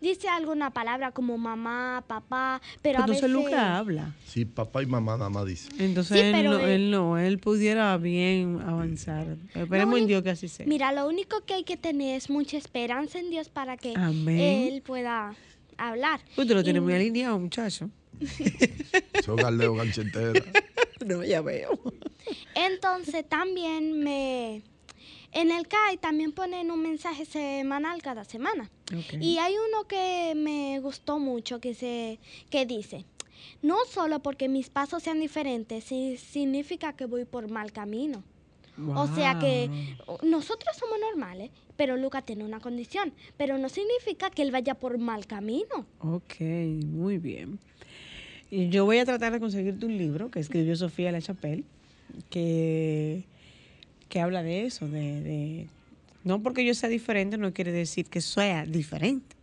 [0.00, 3.34] dice alguna palabra como mamá, papá, pero a Entonces veces...
[3.34, 4.14] Luca habla.
[4.26, 5.72] Sí, papá y mamá nada más dicen.
[5.80, 9.36] Entonces Sí, él, pero no, él- él no, él pudiera bien avanzar.
[9.54, 10.66] Esperemos en Dios que así sea.
[10.66, 14.38] Mira, lo único que hay que tener es mucha esperanza en Dios para que Amén.
[14.72, 15.34] él pueda
[15.78, 16.20] hablar.
[16.36, 17.90] Usted lo tiene Y- muy alineado, muchacho.
[19.24, 20.42] Soy galdeo ganchetera.
[21.04, 21.78] No, ya veo.
[22.54, 24.62] Entonces también me...
[25.34, 28.70] En el CAI también ponen un mensaje semanal cada semana.
[29.20, 32.18] Y hay uno que me gustó mucho que, se,
[32.50, 33.04] que dice,
[33.60, 38.22] no solo porque mis pasos sean diferentes, si- significa que voy por mal camino.
[38.96, 39.70] O sea que
[40.22, 44.98] nosotros somos normales, pero Lucas tiene una condición, pero no significa que él vaya por
[44.98, 45.86] mal camino.
[46.00, 47.58] Ok, muy bien.
[48.50, 51.64] Y yo voy a tratar de conseguirte un libro que escribió Sofía La Chapelle,
[52.30, 53.24] que,
[54.08, 55.68] que habla de eso, de, de-
[56.24, 59.36] no porque yo sea diferente no quiere decir que sea diferente.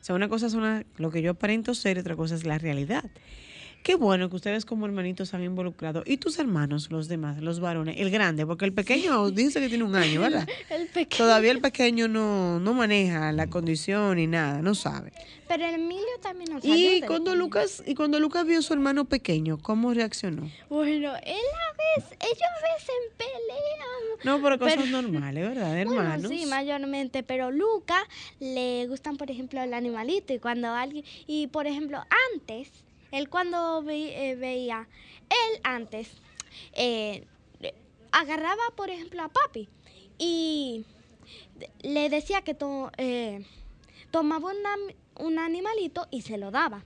[0.00, 2.58] O sea, una cosa es una, lo que yo aparento ser otra cosa es la
[2.58, 3.04] realidad.
[3.82, 6.02] Qué bueno que ustedes como hermanitos se han involucrado.
[6.04, 7.96] ¿Y tus hermanos, los demás, los varones?
[7.98, 10.46] El grande, porque el pequeño dice que tiene un año, ¿verdad?
[10.70, 11.16] El pequeño.
[11.24, 15.12] Todavía el pequeño no, no maneja la condición ni nada, no sabe.
[15.48, 17.34] Pero el Emilio también nos Y cuando.
[17.34, 20.50] Lucas, y cuando Lucas vio a su hermano pequeño, ¿cómo reaccionó?
[20.68, 24.18] Bueno, él a veces, ellos a veces pelean.
[24.24, 25.78] No, pero cosas Pero- normales, ¿verdad?
[25.80, 26.22] Hermanos.
[26.24, 27.96] Bueno, sí, mayormente, pero Luca
[28.40, 32.68] le gustan, por ejemplo, el animalito y cuando alguien, y por ejemplo, antes,
[33.12, 34.88] él cuando ve- eh, veía,
[35.30, 36.08] él antes
[36.72, 37.24] eh,
[38.12, 39.68] agarraba, por ejemplo, a papi
[40.18, 40.84] y
[41.82, 43.44] le decía que to- eh,
[44.10, 44.52] tomaba
[45.16, 46.84] un animalito y se lo daba.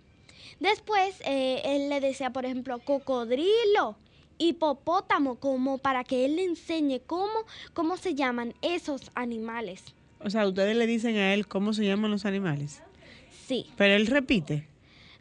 [0.61, 3.97] Después eh, él le decía, por ejemplo, cocodrilo,
[4.39, 7.33] hipopótamo, como para que él le enseñe cómo,
[7.75, 9.83] cómo se llaman esos animales.
[10.21, 12.83] O sea, ustedes le dicen a él cómo se llaman los animales.
[13.47, 13.67] Sí.
[13.77, 14.69] Pero él repite.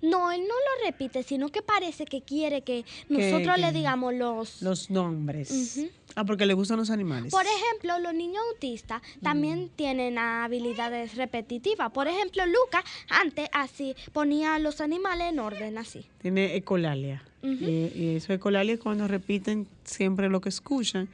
[0.01, 4.61] No, él no lo repite, sino que parece que quiere que nosotros le digamos los...
[4.61, 5.79] Los nombres.
[6.15, 7.31] Ah, porque le gustan los animales.
[7.31, 11.91] Por ejemplo, los niños autistas también tienen habilidades repetitivas.
[11.91, 16.05] Por ejemplo, Lucas antes así ponía los animales en orden así.
[16.21, 17.23] Tiene ecolalia.
[17.43, 21.09] Y, y eso ecolalia es cuando repiten siempre lo que escuchan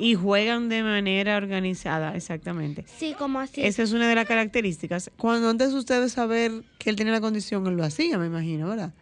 [0.00, 2.86] y juegan de manera organizada, exactamente.
[2.96, 3.60] Sí, como así.
[3.62, 5.10] Esa es una de las características.
[5.18, 8.66] Cuando antes de ustedes saber que él tenía la condición, él lo hacía, me imagino,
[8.70, 8.94] ¿verdad?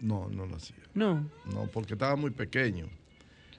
[0.00, 0.76] No, no lo hacía.
[0.94, 1.28] No.
[1.52, 2.86] No, porque estaba muy pequeño.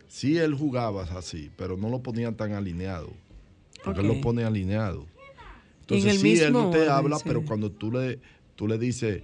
[0.08, 3.14] Sí, él jugaba así, pero no lo ponía tan alineado.
[3.84, 5.02] Porque él lo pone alineado.
[5.02, 7.24] En Entonces, el sí, él no te orden, habla, sí.
[7.28, 8.20] pero cuando tú le,
[8.56, 9.22] tú le dices,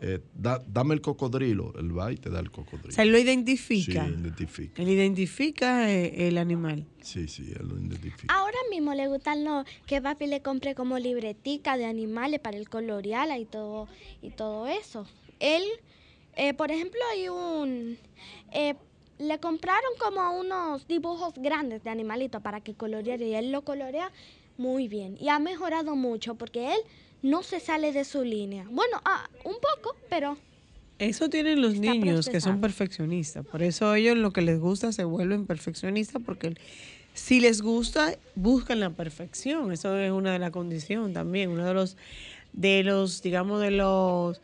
[0.00, 2.92] eh, "Da- dame el cocodrilo, él va y te da el O cocodrilo.
[2.92, 4.08] sea, él lo sí, identifica.
[4.08, 4.82] identifica.
[4.82, 6.86] Él identifica eh, el animal.
[7.02, 8.34] Sí, sí, él lo identifica.
[8.34, 12.68] Ahora mismo le gustan los que papi le compre como libretica de animales para el
[12.68, 13.88] coloreal y todo
[14.22, 15.06] y todo eso.
[15.38, 15.62] Él,
[16.36, 17.98] eh, por ejemplo, hay un
[18.52, 18.74] eh,
[19.18, 24.10] le compraron como unos dibujos grandes de animalitos para que coloreara y él lo colorea
[24.56, 26.80] muy bien y ha mejorado mucho porque él
[27.22, 28.66] no se sale de su línea.
[28.70, 30.38] Bueno, ah, un poco, pero
[30.98, 33.46] Eso tienen los niños que son perfeccionistas.
[33.46, 36.54] Por eso ellos lo que les gusta se vuelven perfeccionistas porque
[37.14, 39.72] si les gusta buscan la perfección.
[39.72, 41.96] Eso es una de las condiciones también, uno de los
[42.52, 44.40] de los digamos de los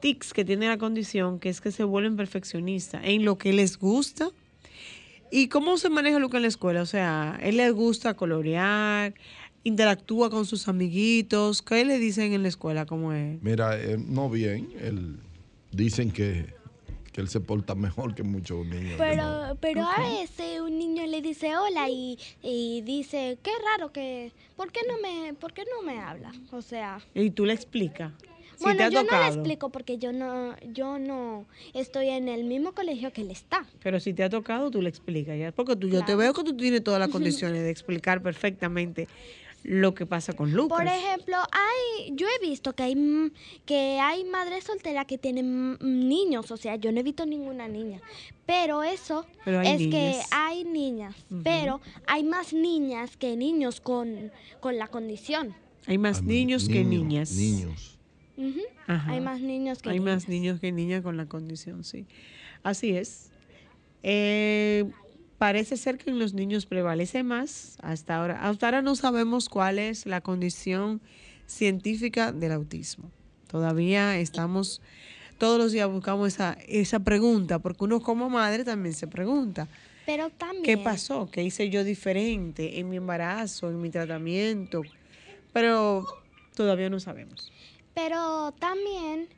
[0.00, 3.78] tics que tiene la condición, que es que se vuelven perfeccionistas en lo que les
[3.78, 4.30] gusta.
[5.30, 6.82] ¿Y cómo se maneja Luca en la escuela?
[6.82, 9.14] O sea, él le gusta colorear,
[9.66, 11.60] interactúa con sus amiguitos.
[11.60, 12.86] ¿Qué le dicen en la escuela?
[12.86, 13.42] ¿Cómo es?
[13.42, 15.18] Mira, eh, no bien, él,
[15.72, 16.54] dicen que,
[17.12, 18.94] que él se porta mejor que muchos niños.
[18.96, 19.56] Pero, no.
[19.56, 24.70] pero a veces un niño le dice hola y, y dice, qué raro que, ¿por
[24.70, 26.32] qué no me, por qué no me habla?
[26.52, 28.12] O sea, Y tú le explicas.
[28.56, 32.72] Si bueno, yo no le explico porque yo no, yo no estoy en el mismo
[32.72, 33.66] colegio que él está.
[33.82, 35.38] pero si te ha tocado, tú le explicas.
[35.38, 35.52] ¿ya?
[35.52, 39.08] Porque tú, yo te veo que tú tienes todas las condiciones de explicar perfectamente
[39.66, 40.78] lo que pasa con Lucas.
[40.78, 43.32] Por ejemplo, hay, yo he visto que hay, mm,
[43.64, 47.66] que hay madres solteras que tienen mm, niños, o sea, yo no he visto ninguna
[47.66, 48.00] niña,
[48.46, 54.78] pero eso Pero es que hay niñas, pero hay más niñas que niños con, con
[54.78, 55.54] la condición.
[55.86, 57.32] Hay más Hay niños que niñas.
[57.32, 57.98] Niños.
[58.86, 59.10] Ajá.
[59.12, 60.14] Hay más niños que Hay niñas.
[60.14, 62.06] más niños que niñas con la condición, sí.
[62.62, 63.30] Así es.
[64.02, 64.84] Eh,
[65.38, 68.48] parece ser que en los niños prevalece más hasta ahora.
[68.48, 71.00] Hasta ahora no sabemos cuál es la condición
[71.46, 73.10] científica del autismo.
[73.48, 74.80] Todavía estamos,
[75.38, 79.68] todos los días buscamos esa, esa pregunta, porque uno como madre también se pregunta,
[80.04, 80.64] Pero también.
[80.64, 81.30] ¿qué pasó?
[81.30, 84.82] ¿Qué hice yo diferente en mi embarazo, en mi tratamiento?
[85.52, 86.06] Pero
[86.54, 87.52] todavía no sabemos.
[87.94, 89.28] Pero también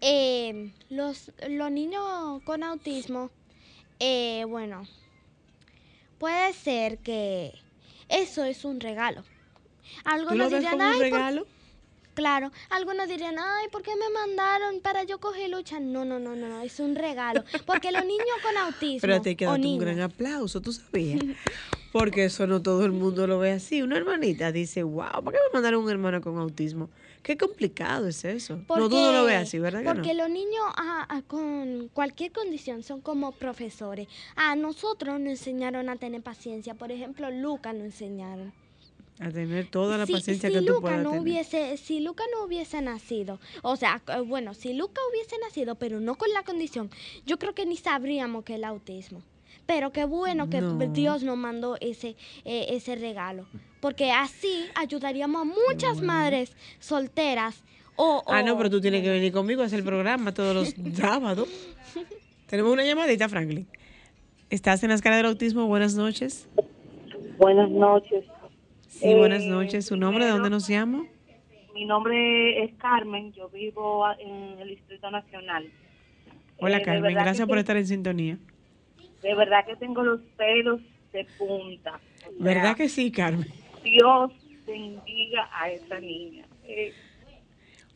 [0.00, 3.30] eh, los, los niños con autismo,
[4.00, 4.88] eh, bueno,
[6.18, 7.52] puede ser que
[8.08, 9.22] eso es un regalo.
[9.22, 9.28] ¿Tú
[10.04, 11.04] lo Algunos ves dirían, como un "Ay, por-".
[11.12, 11.46] regalo?
[12.14, 15.78] claro, algunos dirían, ay, ¿por qué me mandaron para yo coger lucha?
[15.80, 17.44] No, no, no, no, es un regalo.
[17.64, 20.72] Porque los niños con autismo Pero te hay que o darte un gran aplauso, ¿tú
[20.72, 21.20] sabías?
[21.92, 23.82] Porque eso no todo el mundo lo ve así.
[23.82, 26.90] Una hermanita dice, wow, ¿por qué me mandaron un hermano con autismo?
[27.22, 28.56] Qué complicado es eso.
[28.56, 30.22] no Porque- todo lo ve así, ¿verdad que Porque no?
[30.24, 34.08] los niños ah, ah, con cualquier condición son como profesores.
[34.36, 36.74] A nosotros nos enseñaron a tener paciencia.
[36.74, 38.52] Por ejemplo, Luca nos enseñaron.
[39.20, 41.22] A tener toda la si, paciencia si que tú Luca puedas no tener.
[41.22, 45.98] hubiese, si Luca no hubiese nacido, o sea, eh, bueno, si Luca hubiese nacido, pero
[45.98, 46.88] no con la condición,
[47.26, 49.20] yo creo que ni sabríamos que el autismo.
[49.66, 50.78] Pero qué bueno que No.
[50.92, 53.46] Dios nos mandó ese, eh, ese regalo.
[53.80, 57.62] Porque así ayudaríamos a muchas madres solteras.
[57.96, 60.74] O, Ah, no, pero tú tienes que venir conmigo a hacer el programa todos los
[60.96, 61.48] sábados.
[62.46, 63.66] Tenemos una llamadita, Franklin.
[64.50, 65.66] ¿Estás en la escala del autismo?
[65.66, 66.48] Buenas noches.
[67.38, 68.24] Buenas noches.
[68.88, 69.86] Sí, buenas Eh, noches.
[69.86, 70.24] ¿Su nombre?
[70.24, 71.04] ¿De dónde nos llama?
[71.74, 75.68] Mi nombre es Carmen, yo vivo en el Distrito Nacional.
[76.58, 77.14] Hola, Eh, Carmen.
[77.14, 78.38] Gracias por estar en sintonía.
[79.22, 80.80] De verdad que tengo los pelos
[81.12, 82.00] de punta.
[82.40, 83.46] ¿Verdad que sí, Carmen?
[83.82, 84.32] Dios
[84.66, 86.44] bendiga a esa niña.
[86.64, 86.92] Eh,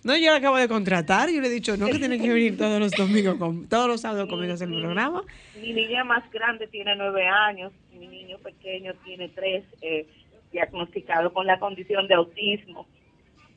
[0.05, 1.31] No, yo la acabo de contratar.
[1.31, 4.01] Yo le he dicho, no, que tiene que venir todos los domingos, con, todos los
[4.01, 5.23] sábados conmigo el programa.
[5.61, 10.07] mi niña más grande tiene nueve años, mi niño pequeño tiene tres, eh,
[10.51, 12.87] diagnosticado con la condición de autismo.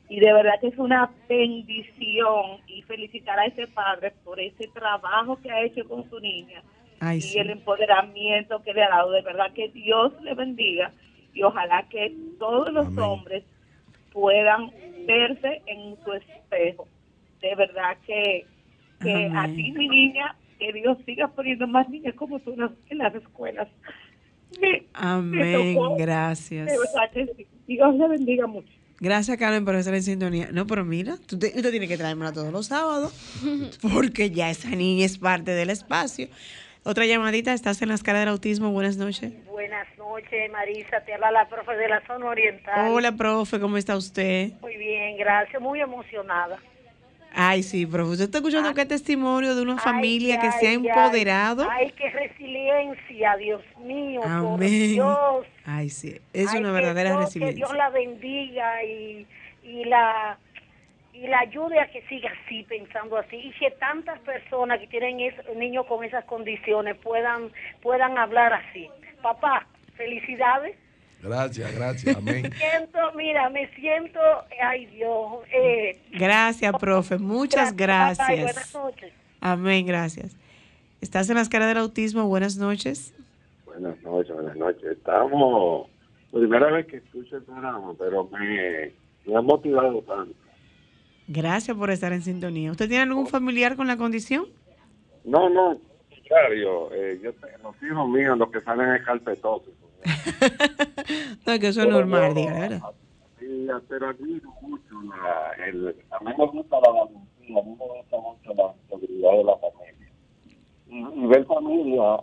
[0.08, 5.40] Y de verdad que es una bendición y felicitar a ese padre por ese trabajo
[5.42, 6.62] que ha hecho con su niña
[7.00, 7.38] Ay, y sí.
[7.38, 9.10] el empoderamiento que le ha dado.
[9.10, 10.92] De verdad que Dios le bendiga
[11.36, 12.98] y ojalá que todos los Amén.
[12.98, 13.44] hombres
[14.12, 14.70] puedan
[15.06, 16.88] verse en su espejo.
[17.40, 18.46] De verdad que
[19.02, 22.70] Que a ti, mi niña, que Dios siga poniendo más niñas como tú en las,
[22.88, 23.68] en las escuelas.
[24.60, 26.66] Me- me Amén, tocó, gracias.
[26.66, 27.46] De verdad que sí.
[27.66, 28.68] Dios le bendiga mucho.
[28.98, 30.48] Gracias, Carmen, por estar en sintonía.
[30.52, 33.12] No, pero mira, tú te- usted tiene que traérmela todos los sábados,
[33.82, 36.28] porque ya esa niña es parte del espacio.
[36.86, 38.70] Otra llamadita, estás en las caras del autismo.
[38.70, 39.32] Buenas noches.
[39.46, 41.00] Buenas noches, Marisa.
[41.00, 42.92] Te habla la profe de la zona oriental.
[42.92, 44.52] Hola, profe, ¿cómo está usted?
[44.60, 45.60] Muy bien, gracias.
[45.60, 46.58] Muy emocionada.
[47.34, 50.72] Ay, sí, profe, usted está escuchando qué testimonio de una familia Ay, que se ha
[50.72, 51.68] empoderado.
[51.68, 54.92] Ay, qué resiliencia, Dios mío, por Amén.
[54.92, 55.44] Dios.
[55.66, 57.52] Ay, sí, es Ay, una verdadera Dios- resiliencia.
[57.52, 59.26] Que Dios la bendiga y,
[59.64, 60.38] y la
[61.16, 65.20] y la ayude a que siga así, pensando así, y que tantas personas que tienen
[65.20, 67.50] es, niños con esas condiciones puedan
[67.82, 68.88] puedan hablar así.
[69.22, 70.76] Papá, felicidades.
[71.22, 72.52] Gracias, gracias, amén.
[72.52, 74.20] siento, mira, me siento,
[74.62, 78.74] ay Dios, eh, Gracias, profe, muchas buenas gracias.
[78.74, 79.12] noches.
[79.40, 80.36] Amén, gracias.
[81.00, 82.26] Estás en las caras del autismo.
[82.26, 83.14] Buenas noches.
[83.64, 84.84] Buenas noches, buenas noches.
[84.84, 85.88] Estamos,
[86.30, 88.92] primera vez que escucho el programa, pero me,
[89.24, 90.45] me ha motivado tanto.
[91.28, 92.70] Gracias por estar en sintonía.
[92.70, 94.46] ¿Usted tiene algún familiar con la condición?
[95.24, 95.76] No, no,
[96.08, 97.30] contrario, eh, yo
[97.62, 99.72] los hijos míos, los que salen es carpetosos.
[101.46, 102.82] No, es que eso es normal, diga, ¿verdad?
[103.38, 107.86] Sí, pero admiro mucho la, el, a mí me gusta la valentía, a mí me
[107.86, 110.12] gusta mucho la integridad de la familia.
[110.88, 112.16] Y, y ver familia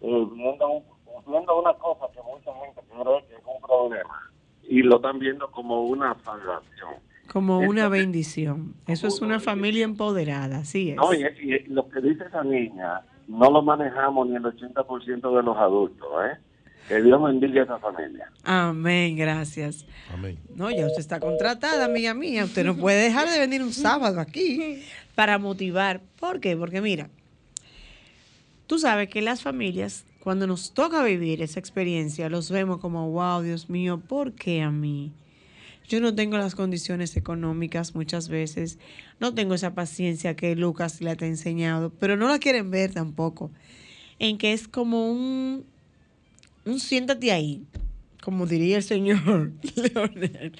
[0.00, 0.82] eh, viendo,
[1.26, 4.32] viendo una cosa que mucha gente cree que es un problema
[4.62, 6.94] y lo están viendo como una salvación.
[7.30, 8.74] Como una bendición.
[8.86, 10.96] Eso es una familia empoderada, así es.
[10.96, 15.42] No, y, y lo que dice esa niña, no lo manejamos ni el 80% de
[15.42, 16.38] los adultos, ¿eh?
[16.88, 18.30] Que Dios bendiga a esa familia.
[18.44, 19.86] Amén, gracias.
[20.12, 20.38] Amén.
[20.54, 22.44] No, ya usted está contratada, amiga mía.
[22.44, 24.82] Usted no puede dejar de venir un sábado aquí
[25.14, 26.00] para motivar.
[26.18, 26.56] ¿Por qué?
[26.56, 27.08] Porque mira,
[28.66, 33.42] tú sabes que las familias, cuando nos toca vivir esa experiencia, los vemos como, wow,
[33.42, 35.12] Dios mío, ¿por qué a mí?
[35.88, 38.78] Yo no tengo las condiciones económicas muchas veces,
[39.20, 43.50] no tengo esa paciencia que Lucas le ha enseñado, pero no la quieren ver tampoco,
[44.18, 45.66] en que es como un,
[46.64, 47.66] un siéntate ahí,
[48.22, 50.52] como diría el señor Leonel,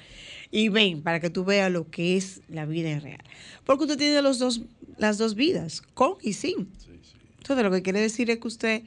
[0.51, 3.23] y ven para que tú veas lo que es la vida real.
[3.65, 4.61] Porque usted tiene los dos,
[4.97, 6.69] las dos vidas, con y sin.
[7.37, 8.83] Entonces lo que quiere decir es que usted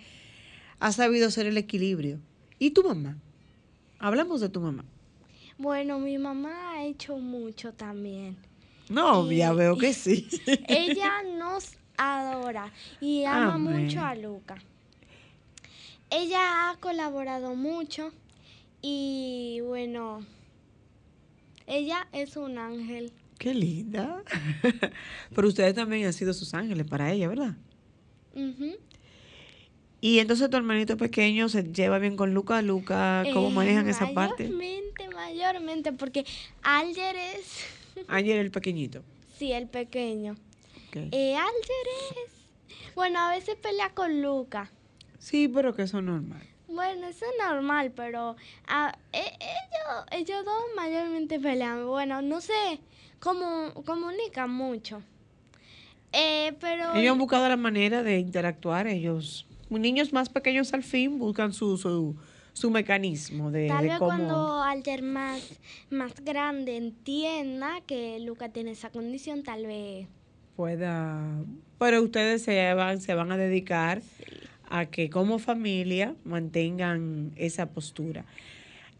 [0.78, 2.20] ha sabido hacer el equilibrio.
[2.58, 3.18] ¿Y tu mamá?
[3.98, 4.84] Hablamos de tu mamá.
[5.58, 8.36] Bueno, mi mamá ha hecho mucho también.
[8.88, 10.28] No, Y- ya veo que sí.
[10.68, 13.84] Ella nos adora y ama Amén.
[13.86, 14.56] mucho a Luca.
[16.10, 18.12] Ella ha colaborado mucho
[18.82, 20.24] y bueno,
[21.66, 23.12] ella es un ángel.
[23.38, 24.22] Qué linda.
[25.34, 27.54] Pero ustedes también han sido sus ángeles para ella, ¿verdad?
[28.34, 28.76] Ujú.
[30.00, 32.60] Y entonces tu hermanito pequeño se lleva bien con Luca.
[32.62, 34.44] Luca, ¿cómo Eh, manejan esa parte?
[34.44, 36.24] Mayormente, mayormente, porque
[36.62, 37.64] Alger es,
[38.08, 39.02] Ayer el pequeñito.
[39.38, 40.32] sí, el pequeño.
[40.88, 40.96] Ok.
[41.12, 41.86] Eh, Alger
[42.26, 44.70] es, bueno, a veces pelea con Luca.
[45.18, 46.42] Sí, pero que eso es normal.
[46.68, 48.36] Bueno, eso es normal, pero
[48.68, 51.86] ah, e- ellos, ellos dos mayormente pelean.
[51.86, 52.80] Bueno, no sé,
[53.18, 55.02] como, comunican mucho.
[56.12, 58.86] Eh, pero Ellos han buscado la manera de interactuar.
[58.86, 62.16] Ellos, niños más pequeños al fin, buscan su, su,
[62.52, 64.10] su mecanismo de, tal de vez cómo...
[64.10, 65.58] cuando Alter más,
[65.90, 70.08] más grande entienda que Luca tiene esa condición, tal vez...
[70.56, 71.20] pueda.
[71.78, 74.00] Pero ustedes se van, se van a dedicar
[74.68, 78.24] a que como familia mantengan esa postura.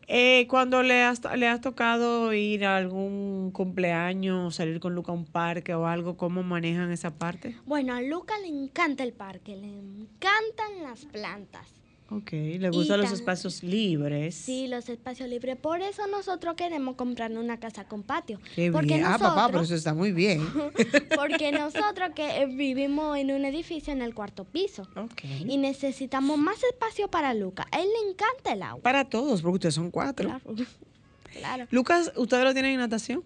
[0.09, 5.15] Eh, cuando le has, le has tocado ir a algún cumpleaños, salir con Luca a
[5.15, 7.57] un parque o algo, ¿cómo manejan esa parte?
[7.67, 11.76] Bueno, a Luca le encanta el parque, le encantan las plantas.
[12.09, 14.37] Ok, le gustan los espacios libres.
[14.37, 15.57] Sí, los espacios libres.
[15.57, 18.39] Por eso nosotros queremos comprarnos una casa con patio.
[18.55, 19.05] Qué porque bien.
[19.05, 20.41] Ah, papá, pero eso está muy bien.
[21.17, 25.23] Porque nosotros que eh, vivimos en un edificio en el cuarto piso Ok.
[25.49, 27.67] y necesitamos más espacio para Luca.
[27.73, 28.83] A él le encanta el agua.
[28.83, 30.29] Para todos, porque ustedes son cuatro.
[30.29, 30.65] Claro.
[31.37, 31.67] Claro.
[31.71, 33.23] Lucas, ¿ustedes lo tienen en natación?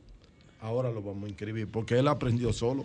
[0.61, 2.85] Ahora lo vamos a inscribir porque él aprendió solo.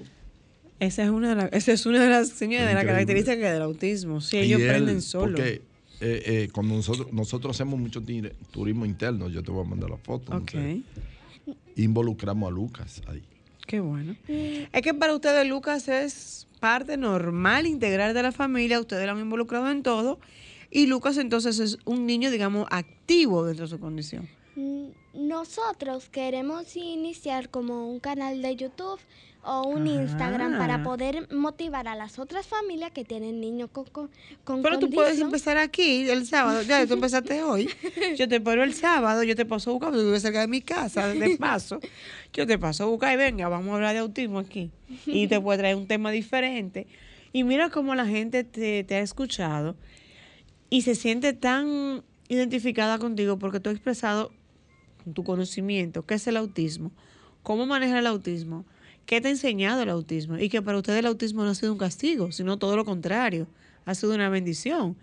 [0.79, 3.05] Esa es una de, las- esa es una de las señales de las Increíble.
[3.05, 4.21] características del autismo.
[4.21, 5.35] Sí, Y ellos él, aprenden solo.
[5.35, 5.61] Porque
[5.99, 8.01] eh, eh, cuando nosotros, nosotros hacemos mucho
[8.51, 10.35] turismo interno, yo te voy a mandar la foto.
[10.35, 10.83] Ok, entonces,
[11.75, 13.23] involucramos a Lucas ahí.
[13.67, 14.15] qué bueno.
[14.27, 18.79] Es que para ustedes Lucas es parte normal, integral de la familia.
[18.79, 20.19] Ustedes lo han involucrado en todo.
[20.71, 24.27] Y Lucas entonces es un niño, digamos, activo dentro de su condición.
[24.55, 28.99] Mm, Nosotros queremos iniciar como un canal de YouTube
[29.45, 33.85] o un Instagram para poder motivar a las otras familias que tienen niños con,
[34.43, 36.61] con, Pero tú puedes empezar aquí el sábado.
[36.63, 37.69] Ya, tú empezaste hoy.
[38.17, 40.47] Yo te paro el sábado, yo te paso a buscar, porque tú vives cerca de
[40.47, 41.79] mi casa, de paso.
[42.33, 44.71] Yo te paso a buscar y venga, vamos a hablar de autismo aquí.
[45.05, 46.87] Y te puedo traer un tema diferente.
[47.31, 49.75] Y mira cómo la gente te, te ha escuchado
[50.69, 54.31] y se siente tan identificada contigo porque tú has expresado
[55.13, 56.91] tu conocimiento qué es el autismo,
[57.43, 58.65] cómo manejar el autismo,
[59.05, 61.71] qué te ha enseñado el autismo y que para ustedes el autismo no ha sido
[61.71, 63.47] un castigo, sino todo lo contrario,
[63.85, 64.97] ha sido una bendición.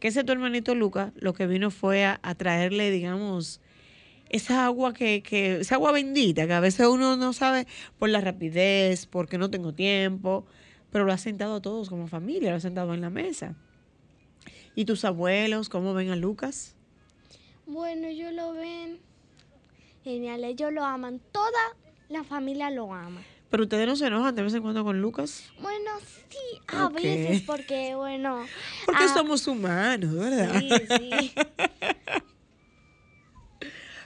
[0.00, 3.60] Que ese tu hermanito Lucas lo que vino fue a, a traerle, digamos,
[4.28, 7.66] esa agua que, que, esa agua bendita, que a veces uno no sabe
[7.98, 10.46] por la rapidez, porque no tengo tiempo,
[10.90, 13.56] pero lo ha sentado a todos como familia, lo ha sentado en la mesa.
[14.74, 16.76] ¿Y tus abuelos cómo ven a Lucas?
[17.66, 18.98] Bueno, ellos lo ven
[20.04, 21.76] genial, ellos lo aman, toda
[22.08, 23.20] la familia lo ama.
[23.50, 25.50] Pero ustedes no se enojan de vez en cuando con Lucas.
[25.60, 25.90] Bueno,
[26.28, 28.44] sí, a veces, porque bueno.
[28.84, 30.60] Porque ah, somos humanos, ¿verdad?
[30.60, 31.32] Sí, sí.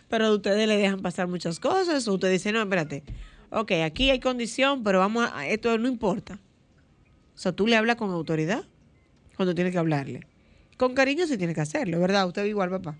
[0.08, 2.06] Pero ustedes le dejan pasar muchas cosas.
[2.06, 3.02] O ustedes dicen, no, espérate.
[3.50, 5.46] Ok, aquí hay condición, pero vamos a.
[5.46, 6.38] Esto no importa.
[7.34, 8.64] O sea, tú le hablas con autoridad
[9.36, 10.26] cuando tienes que hablarle.
[10.76, 12.26] Con cariño se tiene que hacerlo, ¿verdad?
[12.26, 12.94] Usted igual, papá.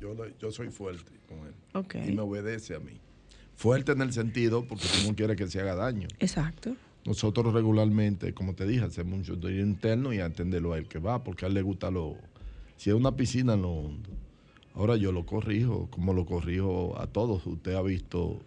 [0.00, 1.54] Yo, lo- yo soy fuerte con él.
[1.74, 1.96] Ok.
[2.06, 2.92] Y me obedece a mí.
[3.60, 6.08] Fuerte en el sentido porque tú no quieres que se haga daño.
[6.18, 6.74] Exacto.
[7.04, 11.22] Nosotros regularmente, como te dije, hacemos un estudio interno y atenderlo a él que va,
[11.22, 12.16] porque a él le gusta lo...
[12.78, 14.08] Si es una piscina, en lo hondo.
[14.74, 17.46] Ahora yo lo corrijo, como lo corrijo a todos.
[17.46, 18.40] Usted ha visto,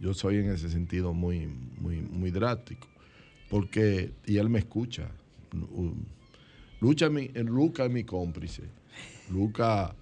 [0.00, 2.88] yo soy en ese sentido muy, muy, muy drástico,
[3.50, 5.10] porque, y él me escucha.
[6.80, 8.62] Lucha mi, Luca es mi cómplice.
[9.30, 9.94] Luca,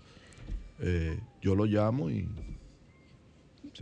[0.79, 2.29] eh, yo lo llamo y,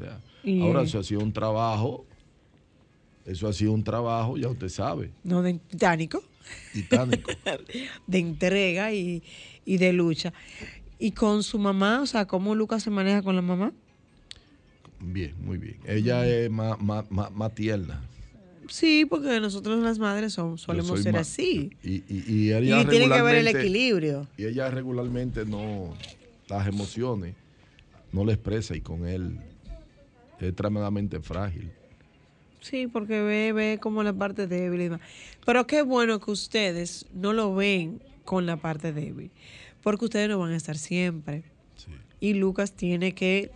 [0.04, 2.04] sea, Y- ahora eso ha sido un trabajo,
[3.26, 6.22] eso ha sido un trabajo, ya usted sabe, No de titánico,
[6.72, 7.30] titánico.
[8.06, 9.22] de entrega y,
[9.64, 10.32] y de lucha.
[10.98, 13.72] Y con su mamá, o sea, ¿cómo Lucas se maneja con la mamá?
[15.00, 15.78] Bien, muy bien.
[15.86, 18.02] Ella es más, más, más, más tierna.
[18.68, 21.70] Sí, porque nosotros las madres son, solemos ser así.
[21.82, 24.28] Y, y, y Y ella tiene que haber el equilibrio.
[24.36, 25.94] Y ella regularmente no,
[26.48, 27.34] las emociones
[28.12, 29.38] no le expresa y con él
[30.48, 31.70] es tremendamente frágil.
[32.60, 35.00] Sí, porque ve, ve como la parte débil y demás.
[35.46, 39.30] Pero qué bueno que ustedes no lo ven con la parte débil,
[39.82, 41.42] porque ustedes no van a estar siempre.
[42.20, 43.50] Y Lucas tiene que,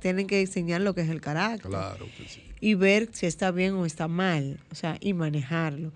[0.00, 1.68] tienen que enseñar lo que es el carácter.
[1.70, 2.40] Claro que sí.
[2.60, 5.92] Y ver si está bien o está mal, o sea, y manejarlo.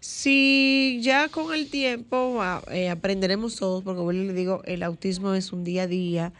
[0.00, 5.32] Si ya con el tiempo a- eh, aprenderemos todos, porque bueno, le digo, el autismo
[5.34, 6.32] es un día a día.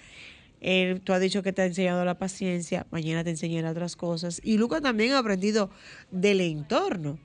[1.03, 4.41] Tú has dicho que te ha enseñado la paciencia, mañana te enseñará otras cosas.
[4.45, 5.71] Y Lucas también ha aprendido
[6.13, 7.19] del entorno,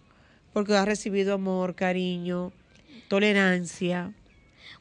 [0.53, 2.51] porque ha recibido amor, cariño,
[3.09, 4.13] tolerancia.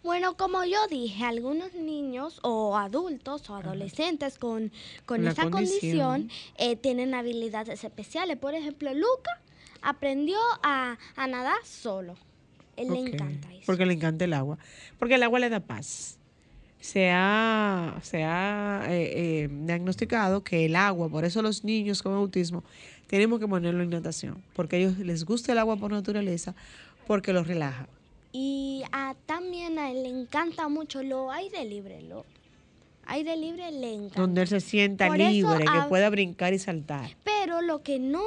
[0.03, 4.73] Bueno, como yo dije, algunos niños o adultos o adolescentes con,
[5.05, 6.23] con La esa condición.
[6.23, 8.39] condición, eh, tienen habilidades especiales.
[8.39, 9.43] Por ejemplo, Luca
[9.83, 12.17] aprendió a, a nadar solo.
[12.77, 13.63] Él le encanta eso.
[13.67, 14.59] Porque le encanta el agua.
[14.99, 16.19] Porque el agua le da paz.
[16.81, 22.13] Se ha, se ha eh, eh, diagnosticado que el agua, por eso los niños con
[22.15, 22.63] autismo,
[23.09, 24.43] tenemos que ponerlo en natación.
[24.55, 26.55] Porque a ellos les gusta el agua por naturaleza,
[27.07, 27.89] porque los relaja.
[28.33, 32.03] Y a- también a él le encanta mucho lo aire libre.
[32.03, 32.25] Lo
[33.07, 34.21] aire libre le encanta.
[34.21, 37.17] Donde él se sienta Por eso, libre, que a- pueda brincar y saltar.
[37.25, 38.23] Pero lo que no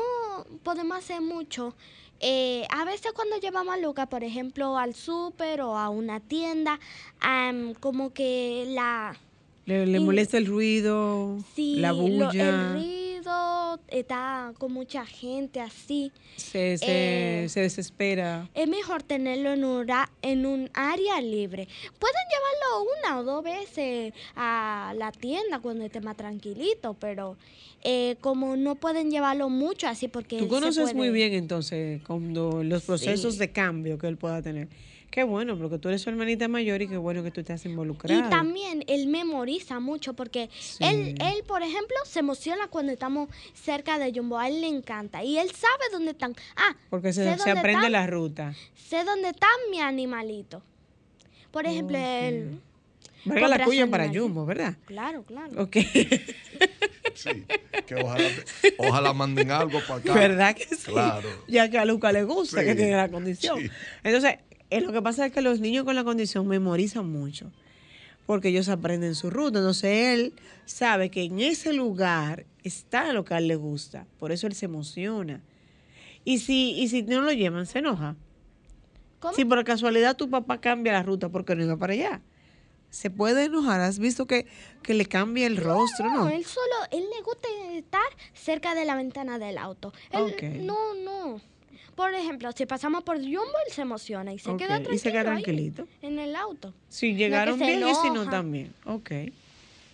[0.63, 1.75] podemos hacer mucho,
[2.19, 6.79] eh, a veces cuando llevamos a Luca, por ejemplo, al súper o a una tienda,
[7.79, 9.15] como que la,
[9.65, 12.31] Le, molesta el ruido, sí, la lo- bulla.
[12.49, 12.73] el
[13.87, 16.11] está con mucha gente así.
[16.35, 18.49] se, se, eh, se desespera.
[18.53, 19.87] Es mejor tenerlo en un,
[20.21, 21.67] en un área libre.
[21.99, 27.37] Pueden llevarlo una o dos veces a la tienda cuando esté más tranquilito, pero
[27.83, 32.83] eh, como no pueden llevarlo mucho así porque Tú conoces muy bien entonces cuando los
[32.83, 33.39] procesos Sí.
[33.39, 34.67] de cambio que él pueda tener.
[35.11, 38.27] Qué bueno, porque tú eres su hermanita mayor y qué bueno que tú estás involucrado.
[38.27, 40.77] Y también él memoriza mucho porque Sí.
[40.83, 44.37] él, él, por ejemplo, se emociona cuando estamos cerca de Jumbo.
[44.37, 45.23] A él le encanta.
[45.23, 46.35] Y él sabe dónde están.
[46.55, 48.53] Ah, porque se, se aprende están, la ruta.
[48.75, 50.61] Sé dónde está mi animalito.
[51.51, 52.59] Por ejemplo, él...
[53.25, 54.07] Valga la cuya para.
[54.07, 54.75] Jumbo, ¿verdad?
[54.85, 55.63] Claro, claro.
[55.63, 55.77] Ok.
[57.15, 57.43] Sí,
[57.85, 58.29] que ojalá,
[58.77, 60.13] ojalá manden algo para acá.
[60.13, 60.89] ¿Verdad que sí?
[60.91, 61.27] Claro.
[61.49, 63.59] Ya que a Luca le gusta, Sí, que tiene la condición.
[63.59, 63.69] sí.
[64.03, 64.35] Entonces,
[64.69, 67.51] eh, lo que pasa es que los niños con la condición memorizan mucho.
[68.25, 69.57] porque ellos aprenden su ruta.
[69.57, 70.33] Entonces él
[70.65, 74.53] sabe que en ese lugar está lo que a él le gusta, por eso él
[74.53, 75.41] se emociona.
[76.25, 78.15] Y si, y si no lo llevan, se enoja.
[79.19, 79.33] ¿Cómo?
[79.33, 82.21] Si por casualidad tu papá cambia la ruta porque no iba para allá,
[82.91, 83.81] se puede enojar.
[83.81, 84.45] ¿Has visto que,
[84.83, 86.05] que le cambia el rostro?
[86.05, 88.01] No, No, él solo, él le gusta estar
[88.33, 89.91] cerca de la ventana del auto.
[90.11, 90.43] Él, Ok.
[90.61, 91.41] No, no.
[91.99, 94.95] Por ejemplo, si pasamos por Jumbo, él se emociona y se queda tranquilo.
[94.95, 95.85] y se queda ahí, tranquilito.
[96.01, 96.73] en el auto.
[96.87, 98.73] Si llegaron bien y si no también.
[98.85, 99.11] Ok.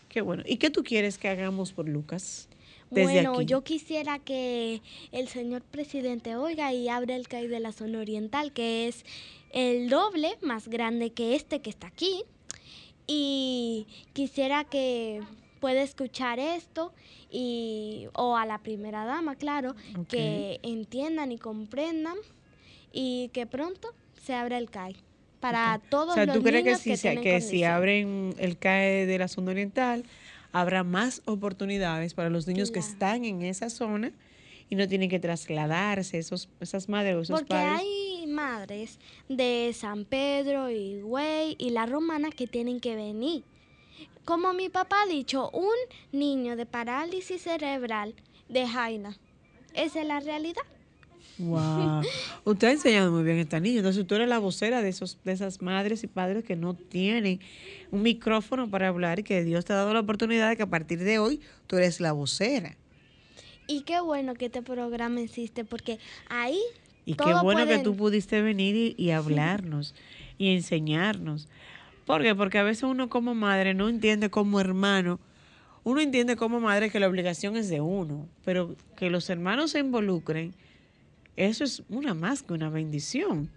[0.08, 0.44] Qué bueno.
[0.46, 2.48] ¿Y qué tú quieres que hagamos por Lucas?
[2.92, 3.46] Desde bueno, aquí.
[3.48, 8.54] yo quisiera que el señor presidente oiga y abra el CAI de la zona oriental,
[8.54, 9.04] que es
[9.50, 12.22] el doble más grande que este que está aquí.
[13.08, 15.24] Y quisiera que
[15.66, 16.94] pueda escuchar esto
[17.32, 19.74] y o a la primera dama, claro,
[20.08, 22.18] que entiendan y comprendan
[22.94, 23.88] y que pronto
[24.24, 24.96] se abra el CAI
[25.40, 28.36] para todos O sea, los ¿tú crees que, niños si, que, se- que si abren
[28.38, 30.04] el CAE de la zona oriental,
[30.52, 34.12] habrá más oportunidades para los niños que están en esa zona
[34.70, 37.80] y no tienen que trasladarse, esos, esas madres o esos Porque padres?
[37.80, 39.00] hay madres
[39.30, 43.44] de San Pedro y Güey y la romana que tienen que venir.
[44.24, 45.76] Como mi papá ha dicho, un
[46.12, 48.16] niño de parálisis cerebral
[48.50, 49.18] de Jaina.
[49.74, 50.64] Esa es la realidad.
[51.38, 52.02] Wow.
[52.46, 53.78] Usted ha enseñado muy bien a esta niña.
[53.78, 57.40] Entonces, tú eres la vocera de, esos, de esas madres y padres que no tienen
[57.92, 60.70] un micrófono para hablar y que Dios te ha dado la oportunidad de que a
[60.70, 62.76] partir de hoy tú eres la vocera.
[63.68, 66.60] Y qué bueno que este programa existe porque ahí
[67.06, 69.94] Y qué bueno que tú pudiste venir y, y hablarnos
[70.38, 71.48] y enseñarnos.
[72.06, 72.36] ¿Por qué?
[72.36, 75.20] Porque a veces uno como madre no entiende como hermano.
[75.84, 79.80] Uno entiende como madre que la obligación es de uno, pero que los hermanos se
[79.80, 80.54] involucren,
[81.36, 83.50] eso es una más que una bendición.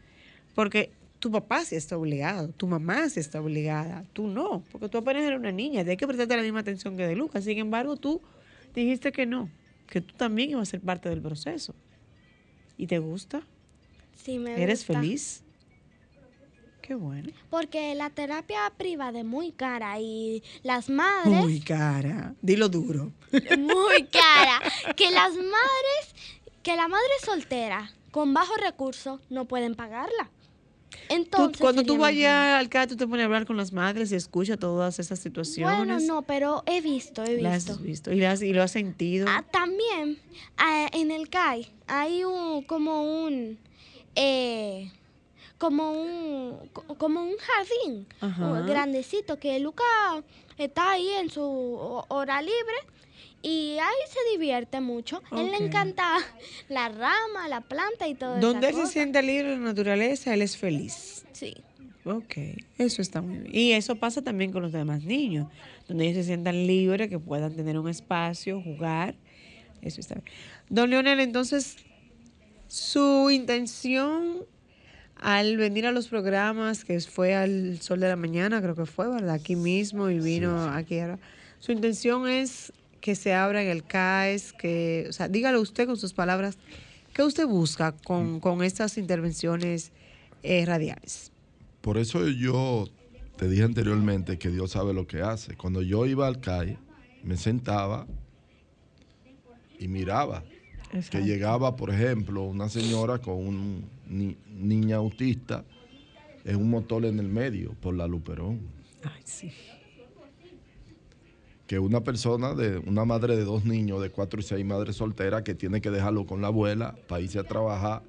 [0.55, 0.91] Porque
[1.21, 5.23] tu papá sí está obligado, tu mamá sí está obligada, tú no, porque tú apenas
[5.25, 7.45] eres una niña, hay que prestarte la misma atención que de Lucas.
[7.45, 8.21] Sin embargo, tú
[8.75, 9.49] dijiste que no,
[9.87, 11.75] que tú también ibas a ser parte del proceso.
[12.77, 13.43] ¿Y te gusta?
[14.15, 15.01] sí me ¿Eres gusta.
[15.01, 15.43] feliz?
[16.89, 17.29] Qué bueno.
[17.51, 21.35] Porque la terapia privada es muy cara y las madres...
[21.45, 22.35] Muy cara.
[22.41, 23.13] Dilo duro.
[23.59, 24.63] muy cara.
[24.97, 26.15] Que las madres,
[26.63, 30.31] que la madre soltera con bajos recursos no pueden pagarla.
[30.89, 34.11] Tú- Entonces, cuando tú vayas al CAE, tú te pones a hablar con las madres
[34.11, 35.77] y escucha todas esas situaciones.
[35.77, 37.73] Bueno, no, pero he visto, he Las visto.
[37.73, 39.27] has visto y, las- y lo has sentido.
[39.29, 40.19] Ah, también
[40.57, 43.59] ah, en el CAI hay un como un
[44.15, 44.91] eh,
[45.59, 48.61] como un co- como un jardín Ajá.
[48.63, 49.83] grandecito que Luca
[50.57, 52.77] está ahí en su ho- hora libre
[53.43, 55.23] y ahí se divierte mucho.
[55.33, 56.17] Él le encanta
[56.69, 58.47] la rama, la planta y todo eso.
[58.47, 61.25] Donde él se siente libre de la naturaleza, él es feliz.
[61.33, 61.55] Sí.
[62.05, 62.37] Ok,
[62.79, 63.55] eso está muy bien.
[63.55, 65.47] Y eso pasa también con los demás niños,
[65.89, 69.15] donde ellos se sientan libres, que puedan tener un espacio, jugar.
[69.83, 70.25] Eso está bien.
[70.71, 71.77] Don Leonel, entonces,
[72.67, 74.45] su intención
[75.21, 79.09] al venir a los programas, que fue al Sol de la Mañana, creo que fue,
[79.09, 79.35] ¿verdad?
[79.35, 81.19] Aquí mismo y vino aquí ahora.
[81.59, 85.97] Su intención es que se abra en el CAES, que, o sea, dígalo usted con
[85.97, 86.59] sus palabras,
[87.13, 89.93] ¿qué usted busca con, con estas intervenciones
[90.43, 91.33] eh, radiales?
[91.81, 92.89] Por eso yo
[93.37, 95.57] te dije anteriormente que Dios sabe lo que hace.
[95.57, 96.77] Cuando yo iba al CAI,
[97.23, 98.07] me sentaba
[99.79, 100.43] y miraba
[101.11, 105.65] que llegaba, por ejemplo, una señora con un ni- niña autista
[106.45, 108.61] en un motor en el medio por la Luperón.
[109.05, 109.53] Ay, sí.
[111.67, 115.45] Que una persona, de una madre de dos niños, de cuatro y seis, madre soltera,
[115.45, 118.03] que tiene que dejarlo con la abuela para irse a trabajar,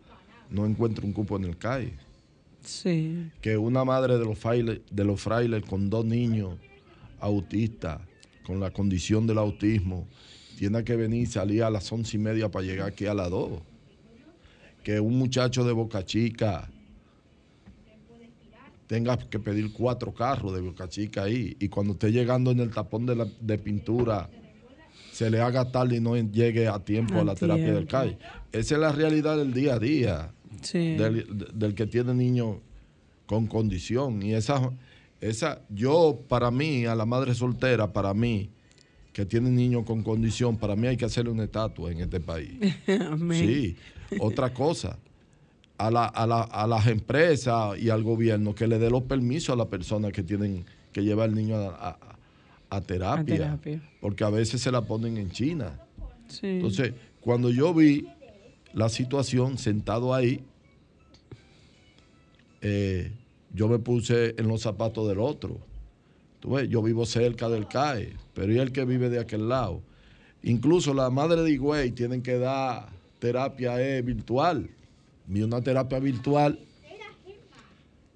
[0.50, 1.94] no encuentra un cupo en el CAI.
[2.62, 3.32] Sí.
[3.42, 6.56] que una madre de los frailes, de los frailes con dos niños
[7.22, 8.02] autistas,
[8.46, 10.08] con la condición del autismo,
[10.58, 13.30] tiene que venir y salir a las once y media para llegar aquí a las
[13.30, 13.62] dos.
[14.84, 16.70] Que un muchacho de Boca Chica
[18.88, 22.72] tenga que pedir cuatro carros de Boca Chica ahí y cuando esté llegando en el
[22.72, 24.30] tapón de, la- de pintura
[25.12, 27.86] se le haga tarde y no llegue a tiempo a, A la terapia del.
[27.88, 28.18] CAI.
[28.52, 30.96] Esa es la realidad del día a día Sí.
[30.96, 32.58] del, del que tiene niños
[33.26, 34.24] con condición.
[34.24, 34.72] Y esa,
[35.22, 38.50] esa, yo, para mí, a la madre soltera, para mí,
[39.14, 42.52] que tiene niños con condición, para mí hay que hacerle una estatua en este país.
[43.32, 43.76] Sí,
[44.20, 44.98] otra cosa.
[45.78, 49.54] A, la- a la- a las empresas y al gobierno que le dé los permisos
[49.54, 51.98] a las personas que tienen que llevar al niño a,
[52.82, 53.36] terapia.
[54.02, 55.80] Porque a veces se la ponen en China.
[56.28, 56.48] Sí.
[56.48, 58.06] Entonces, cuando yo vi
[58.74, 60.44] la situación sentado ahí,
[62.62, 63.12] eh,
[63.54, 65.58] yo me puse en los zapatos del otro.
[66.40, 69.82] Tú ves, yo vivo cerca del CAE, pero ¿y el que vive de aquel lado?
[70.44, 72.88] Incluso la madre de Higüey tienen que dar
[73.20, 74.70] terapia eh, virtual.
[75.28, 76.60] Vi una terapia virtual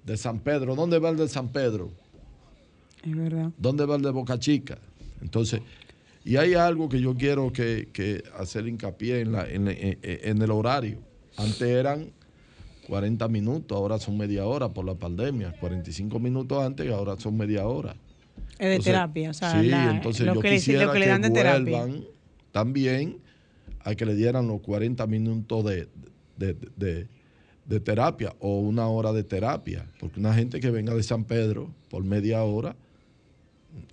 [0.04, 0.74] de San Pedro.
[0.74, 1.90] ¿Dónde va el de San Pedro?
[3.04, 3.50] Es verdad.
[3.56, 4.78] ¿Dónde va el de Boca Chica?
[5.22, 5.60] Entonces,
[6.24, 10.42] y hay algo que yo quiero que, que hacer hincapié en, la, en, en- en
[10.42, 10.98] el horario.
[11.36, 12.10] Antes eran
[12.88, 15.52] 40 minutos, ahora son media hora por la pandemia.
[15.60, 17.94] 45 minutos antes, ahora son media hora.
[18.52, 20.92] Es de Entonces, terapia, o sea, sí, la- entonces lo, yo que le, quisiera lo
[20.92, 21.86] que le dan de terapia.
[22.52, 23.18] también
[23.84, 25.88] a que le dieran los 40 minutos de,
[26.36, 27.06] de, de-
[27.66, 31.70] de terapia o una hora de terapia, porque una gente que venga de San Pedro
[31.88, 32.76] por media hora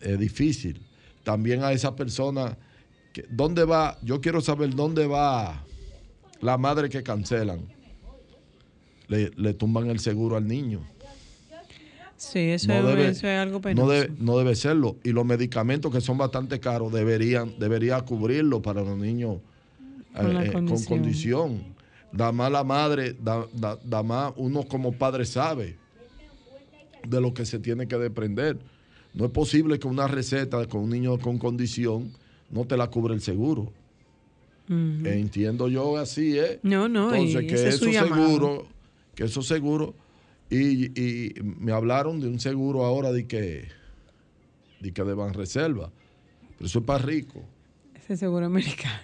[0.02, 0.82] es difícil.
[1.24, 2.58] También a esa persona,
[3.14, 3.98] que, ¿dónde va?
[4.02, 5.64] Yo quiero saber dónde va
[6.42, 7.62] la madre que cancelan.
[9.08, 10.82] Le, le tumban el seguro al niño.
[12.18, 13.86] Sí, eso, No es, debe- eso es algo penoso.
[13.88, 14.98] No debe, no debe serlo.
[15.04, 19.38] Y los medicamentos que son bastante caros deberían debería cubrirlo para los niños
[20.16, 21.76] Con eh, eh, con condición.
[22.12, 25.78] Da más la madre, da, da- da más uno como padre sabe
[27.08, 28.60] de lo que se tiene que desprender.
[29.14, 32.12] No es posible que una receta con un niño con condición
[32.50, 33.72] no te la cubre el seguro.
[34.70, 35.06] Ujú.
[35.06, 36.60] Entiendo yo así, ¿eh?
[36.64, 38.26] No, no, Entonces, que eso llamado.
[38.28, 38.68] seguro,
[39.16, 39.96] que eso seguro,
[40.50, 43.68] y, y me hablaron de un seguro ahora de que,
[44.82, 45.92] de que de Banreserva,
[46.58, 47.42] pero eso es para rico.
[47.96, 49.00] Ese seguro americano.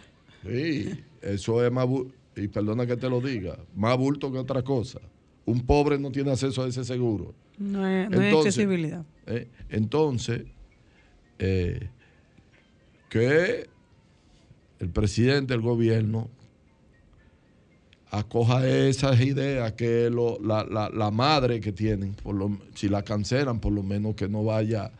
[0.49, 0.89] Sí,
[1.21, 1.87] eso es más,
[2.35, 4.99] y perdona que te lo diga, más bulto que otra cosa.
[5.45, 7.33] Un pobre no tiene acceso a ese seguro.
[7.57, 9.05] No hay, no hay accesibilidad.
[9.25, 10.43] Eh, entonces,
[11.39, 11.89] eh,
[13.09, 13.67] que
[14.79, 16.29] el presidente del gobierno
[18.09, 23.03] acoja esas ideas que lo- la, la- la madre que tienen, por lo- si la
[23.03, 24.91] cancelan, por lo menos que no vaya.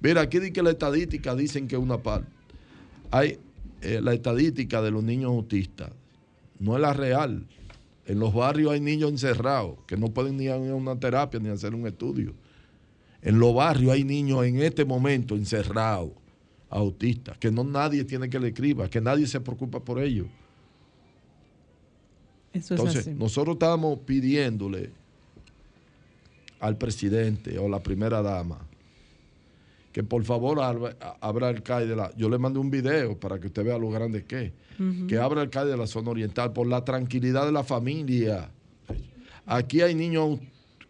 [0.00, 2.28] Mira, aquí di que la estadística dicen que una parte.
[3.10, 3.38] Hay
[3.84, 5.90] eh, la estadística de los niños autistas,
[6.58, 7.46] no es la real.
[8.06, 11.48] En los barrios hay niños encerrados que no pueden ni ir a una terapia ni
[11.48, 12.34] hacer un estudio.
[13.22, 16.10] En los barrios hay niños en este momento encerrados,
[16.70, 20.26] autistas, que no nadie tiene que le escriba, que nadie se preocupa por ellos.
[22.52, 23.10] Eso es Entonces, así.
[23.14, 24.90] nosotros estábamos pidiéndole
[26.60, 28.66] al presidente o la primera dama
[29.94, 32.12] que por favor abra, el CAI de la...
[32.16, 34.52] Yo le mandé un video para que usted vea lo grande que es.
[35.06, 38.50] Que abra el CAI de la zona oriental por la tranquilidad de la familia.
[39.46, 40.40] Aquí hay niños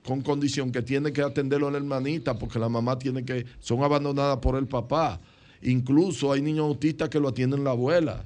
[0.07, 3.45] con condición que tienen que atenderlo la hermanita porque la mamá tiene que...
[3.61, 5.21] Son abandonadas por el papá.
[5.61, 8.25] Incluso hay niños autistas que lo atienden la abuela.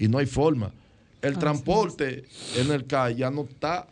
[0.00, 0.72] Y no hay forma.
[1.20, 2.24] El transporte
[2.56, 3.86] en el CAI ya no está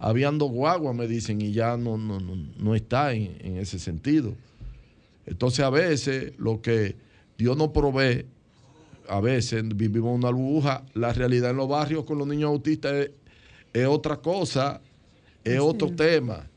[0.00, 3.78] habían dos guaguas, me dicen, y ya no, no, no, no está en, en ese
[3.78, 4.34] sentido.
[5.26, 6.96] Entonces, a veces, lo que
[7.36, 8.24] Dios nos provee,
[9.08, 13.10] a veces vivimos una burbuja, la realidad en los barrios con los niños autistas es,
[13.74, 14.80] es otra cosa,
[15.44, 16.48] es otro tema.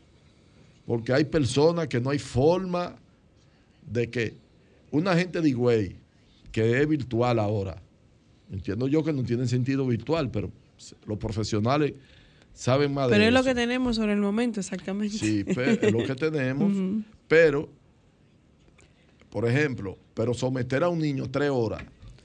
[0.86, 2.96] Porque hay personas que no hay forma
[3.92, 4.34] de que
[4.90, 5.98] una gente de Higüey,
[6.52, 7.82] que es virtual ahora,
[8.52, 10.50] entiendo yo que no tiene sentido virtual, pero
[11.06, 11.94] los profesionales
[12.54, 15.18] saben más de Pero es lo que tenemos sobre el momento, exactamente.
[15.18, 16.72] Sí, pe- es lo que tenemos,
[17.28, 17.70] pero,
[19.30, 21.84] por ejemplo, pero someter a un niño tres horas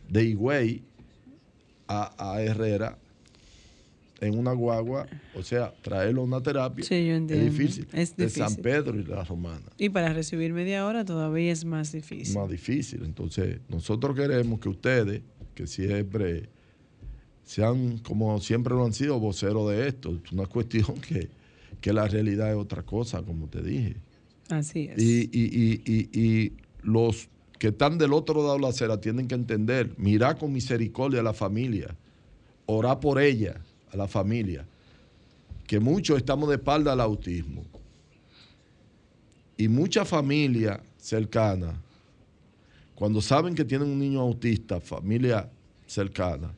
[0.08, 0.82] de Higüey
[1.86, 2.98] a, a Herrera
[4.20, 7.46] en una guagua, o sea, traerlo a una terapia, Sí, yo entiendo.
[7.46, 7.86] es difícil.
[7.92, 8.62] Es De San difícil.
[8.62, 12.34] Pedro y la Romana, Y para recibir media hora todavía es más difícil.
[12.36, 13.04] más difícil.
[13.04, 15.22] Entonces, nosotros queremos que ustedes,
[15.54, 16.48] que siempre
[17.48, 20.14] sean, como siempre lo han sido, voceros de esto.
[20.22, 21.30] Es una cuestión que,
[21.80, 23.96] que la realidad es otra cosa, como te dije.
[24.50, 24.98] Así es.
[25.02, 27.28] Y, y- y- y- los
[27.58, 31.22] que están del otro lado de la acera tienen que entender, mirar con misericordia a
[31.22, 31.96] la familia,
[32.66, 33.56] orar por ella,
[33.92, 34.66] a la familia,
[35.66, 37.64] que muchos estamos de espalda al autismo.
[39.56, 41.74] Y muchas familias cercanas,
[42.94, 45.48] cuando saben que tienen un niño autista, familia
[45.86, 46.52] cercana,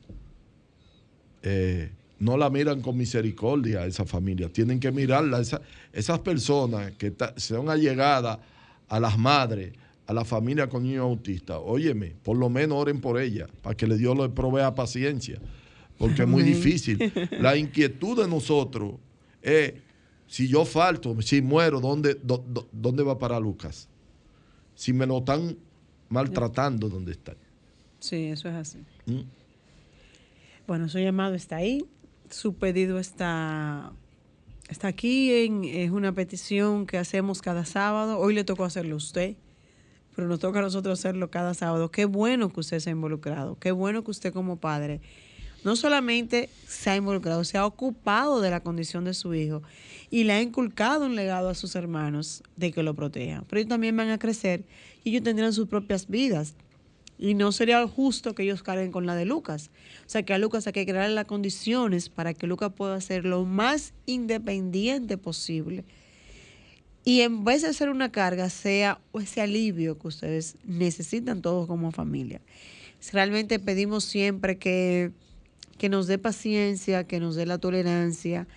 [1.43, 4.49] eh, no la miran con misericordia a esa familia.
[4.51, 5.41] Tienen que mirarla.
[5.41, 5.63] Esa-
[5.93, 8.39] esas personas que ta- son allegadas
[8.89, 9.73] a las madres,
[10.07, 13.87] a la familia con niños autistas, óyeme, por lo menos oren por ella, para que
[13.87, 15.39] le Dios le provea paciencia,
[15.97, 17.13] porque es muy difícil.
[17.41, 18.95] La inquietud de nosotros
[19.41, 19.75] es,
[20.27, 23.89] si yo falto, si muero, ¿dónde, dó- dó- ¿dónde va para Lucas?
[24.75, 25.57] Si me lo están
[26.09, 27.35] maltratando, ¿dónde está?
[28.01, 28.79] Sí, eso es así.
[29.07, 29.21] ¿Mm?
[30.71, 31.85] Bueno, su llamado está ahí.
[32.31, 33.91] Su pedido está
[34.69, 38.21] Está aquí en, es una petición que hacemos cada sábado.
[38.21, 39.35] Hoy le tocó hacerlo a usted,
[40.15, 41.91] pero nos toca a nosotros hacerlo cada sábado.
[41.91, 43.59] Qué bueno que usted se ha involucrado.
[43.59, 45.01] Qué bueno que usted como padre
[45.65, 49.65] no solamente se ha involucrado, se ha ocupado de la condición de su hijo
[50.09, 53.45] y le ha inculcado un legado a sus hermanos de que lo protejan.
[53.49, 54.63] Pero ellos también van a crecer
[55.03, 56.55] y ellos tendrán sus propias vidas.
[57.23, 59.71] Y no sería justo que ellos carguen con la de Lucas.
[60.07, 63.27] O sea que a Lucas hay que crear las condiciones para que Lucas pueda ser
[63.27, 65.85] lo más independiente posible.
[67.05, 71.93] Y en vez de ser una carga, sea ese alivio que ustedes necesitan todos como
[71.93, 72.41] familia.
[73.13, 75.13] Realmente pedimos siempre que,
[75.77, 78.49] que nos dé paciencia, que nos dé la tolerancia,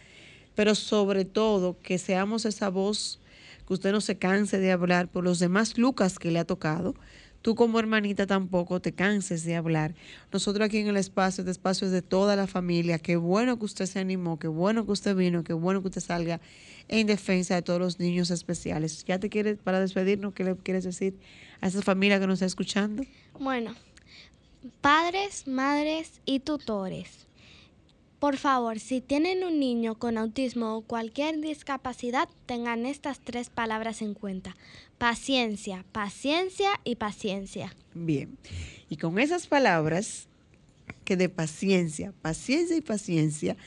[0.56, 3.20] pero sobre todo que seamos esa voz,
[3.68, 6.96] que usted no se canse de hablar por los demás Lucas que le ha tocado,
[7.44, 9.94] tú como hermanita tampoco te canses de hablar.
[10.32, 12.98] Nosotros aquí en el espacio, este espacio es de toda la familia.
[12.98, 16.02] Qué bueno que usted se animó, qué bueno que usted vino, qué bueno que usted
[16.02, 16.40] salga
[16.88, 19.04] en defensa de todos los niños especiales.
[19.06, 21.20] ¿Ya te quieres, para despedirnos, qué le quieres decir
[21.60, 23.04] a esa familia que nos está escuchando?
[23.38, 23.76] Bueno,
[24.80, 27.28] padres, madres y tutores.
[28.24, 34.02] Por favor, si tienen un niño con autismo o cualquier discapacidad, tengan estas tres palabras
[34.02, 34.56] en cuenta.
[34.98, 37.76] Paciencia, paciencia y paciencia.
[37.94, 38.38] Bien,
[38.88, 40.30] y con esas palabras,
[41.04, 43.58] que de paciencia, paciencia y paciencia,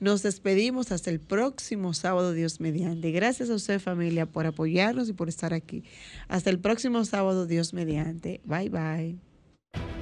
[0.00, 3.12] nos despedimos hasta el próximo sábado, Dios mediante.
[3.12, 5.84] Gracias a usted familia por apoyarnos y por estar aquí.
[6.26, 8.40] Hasta el próximo sábado, Dios mediante.
[8.46, 10.01] Bye bye.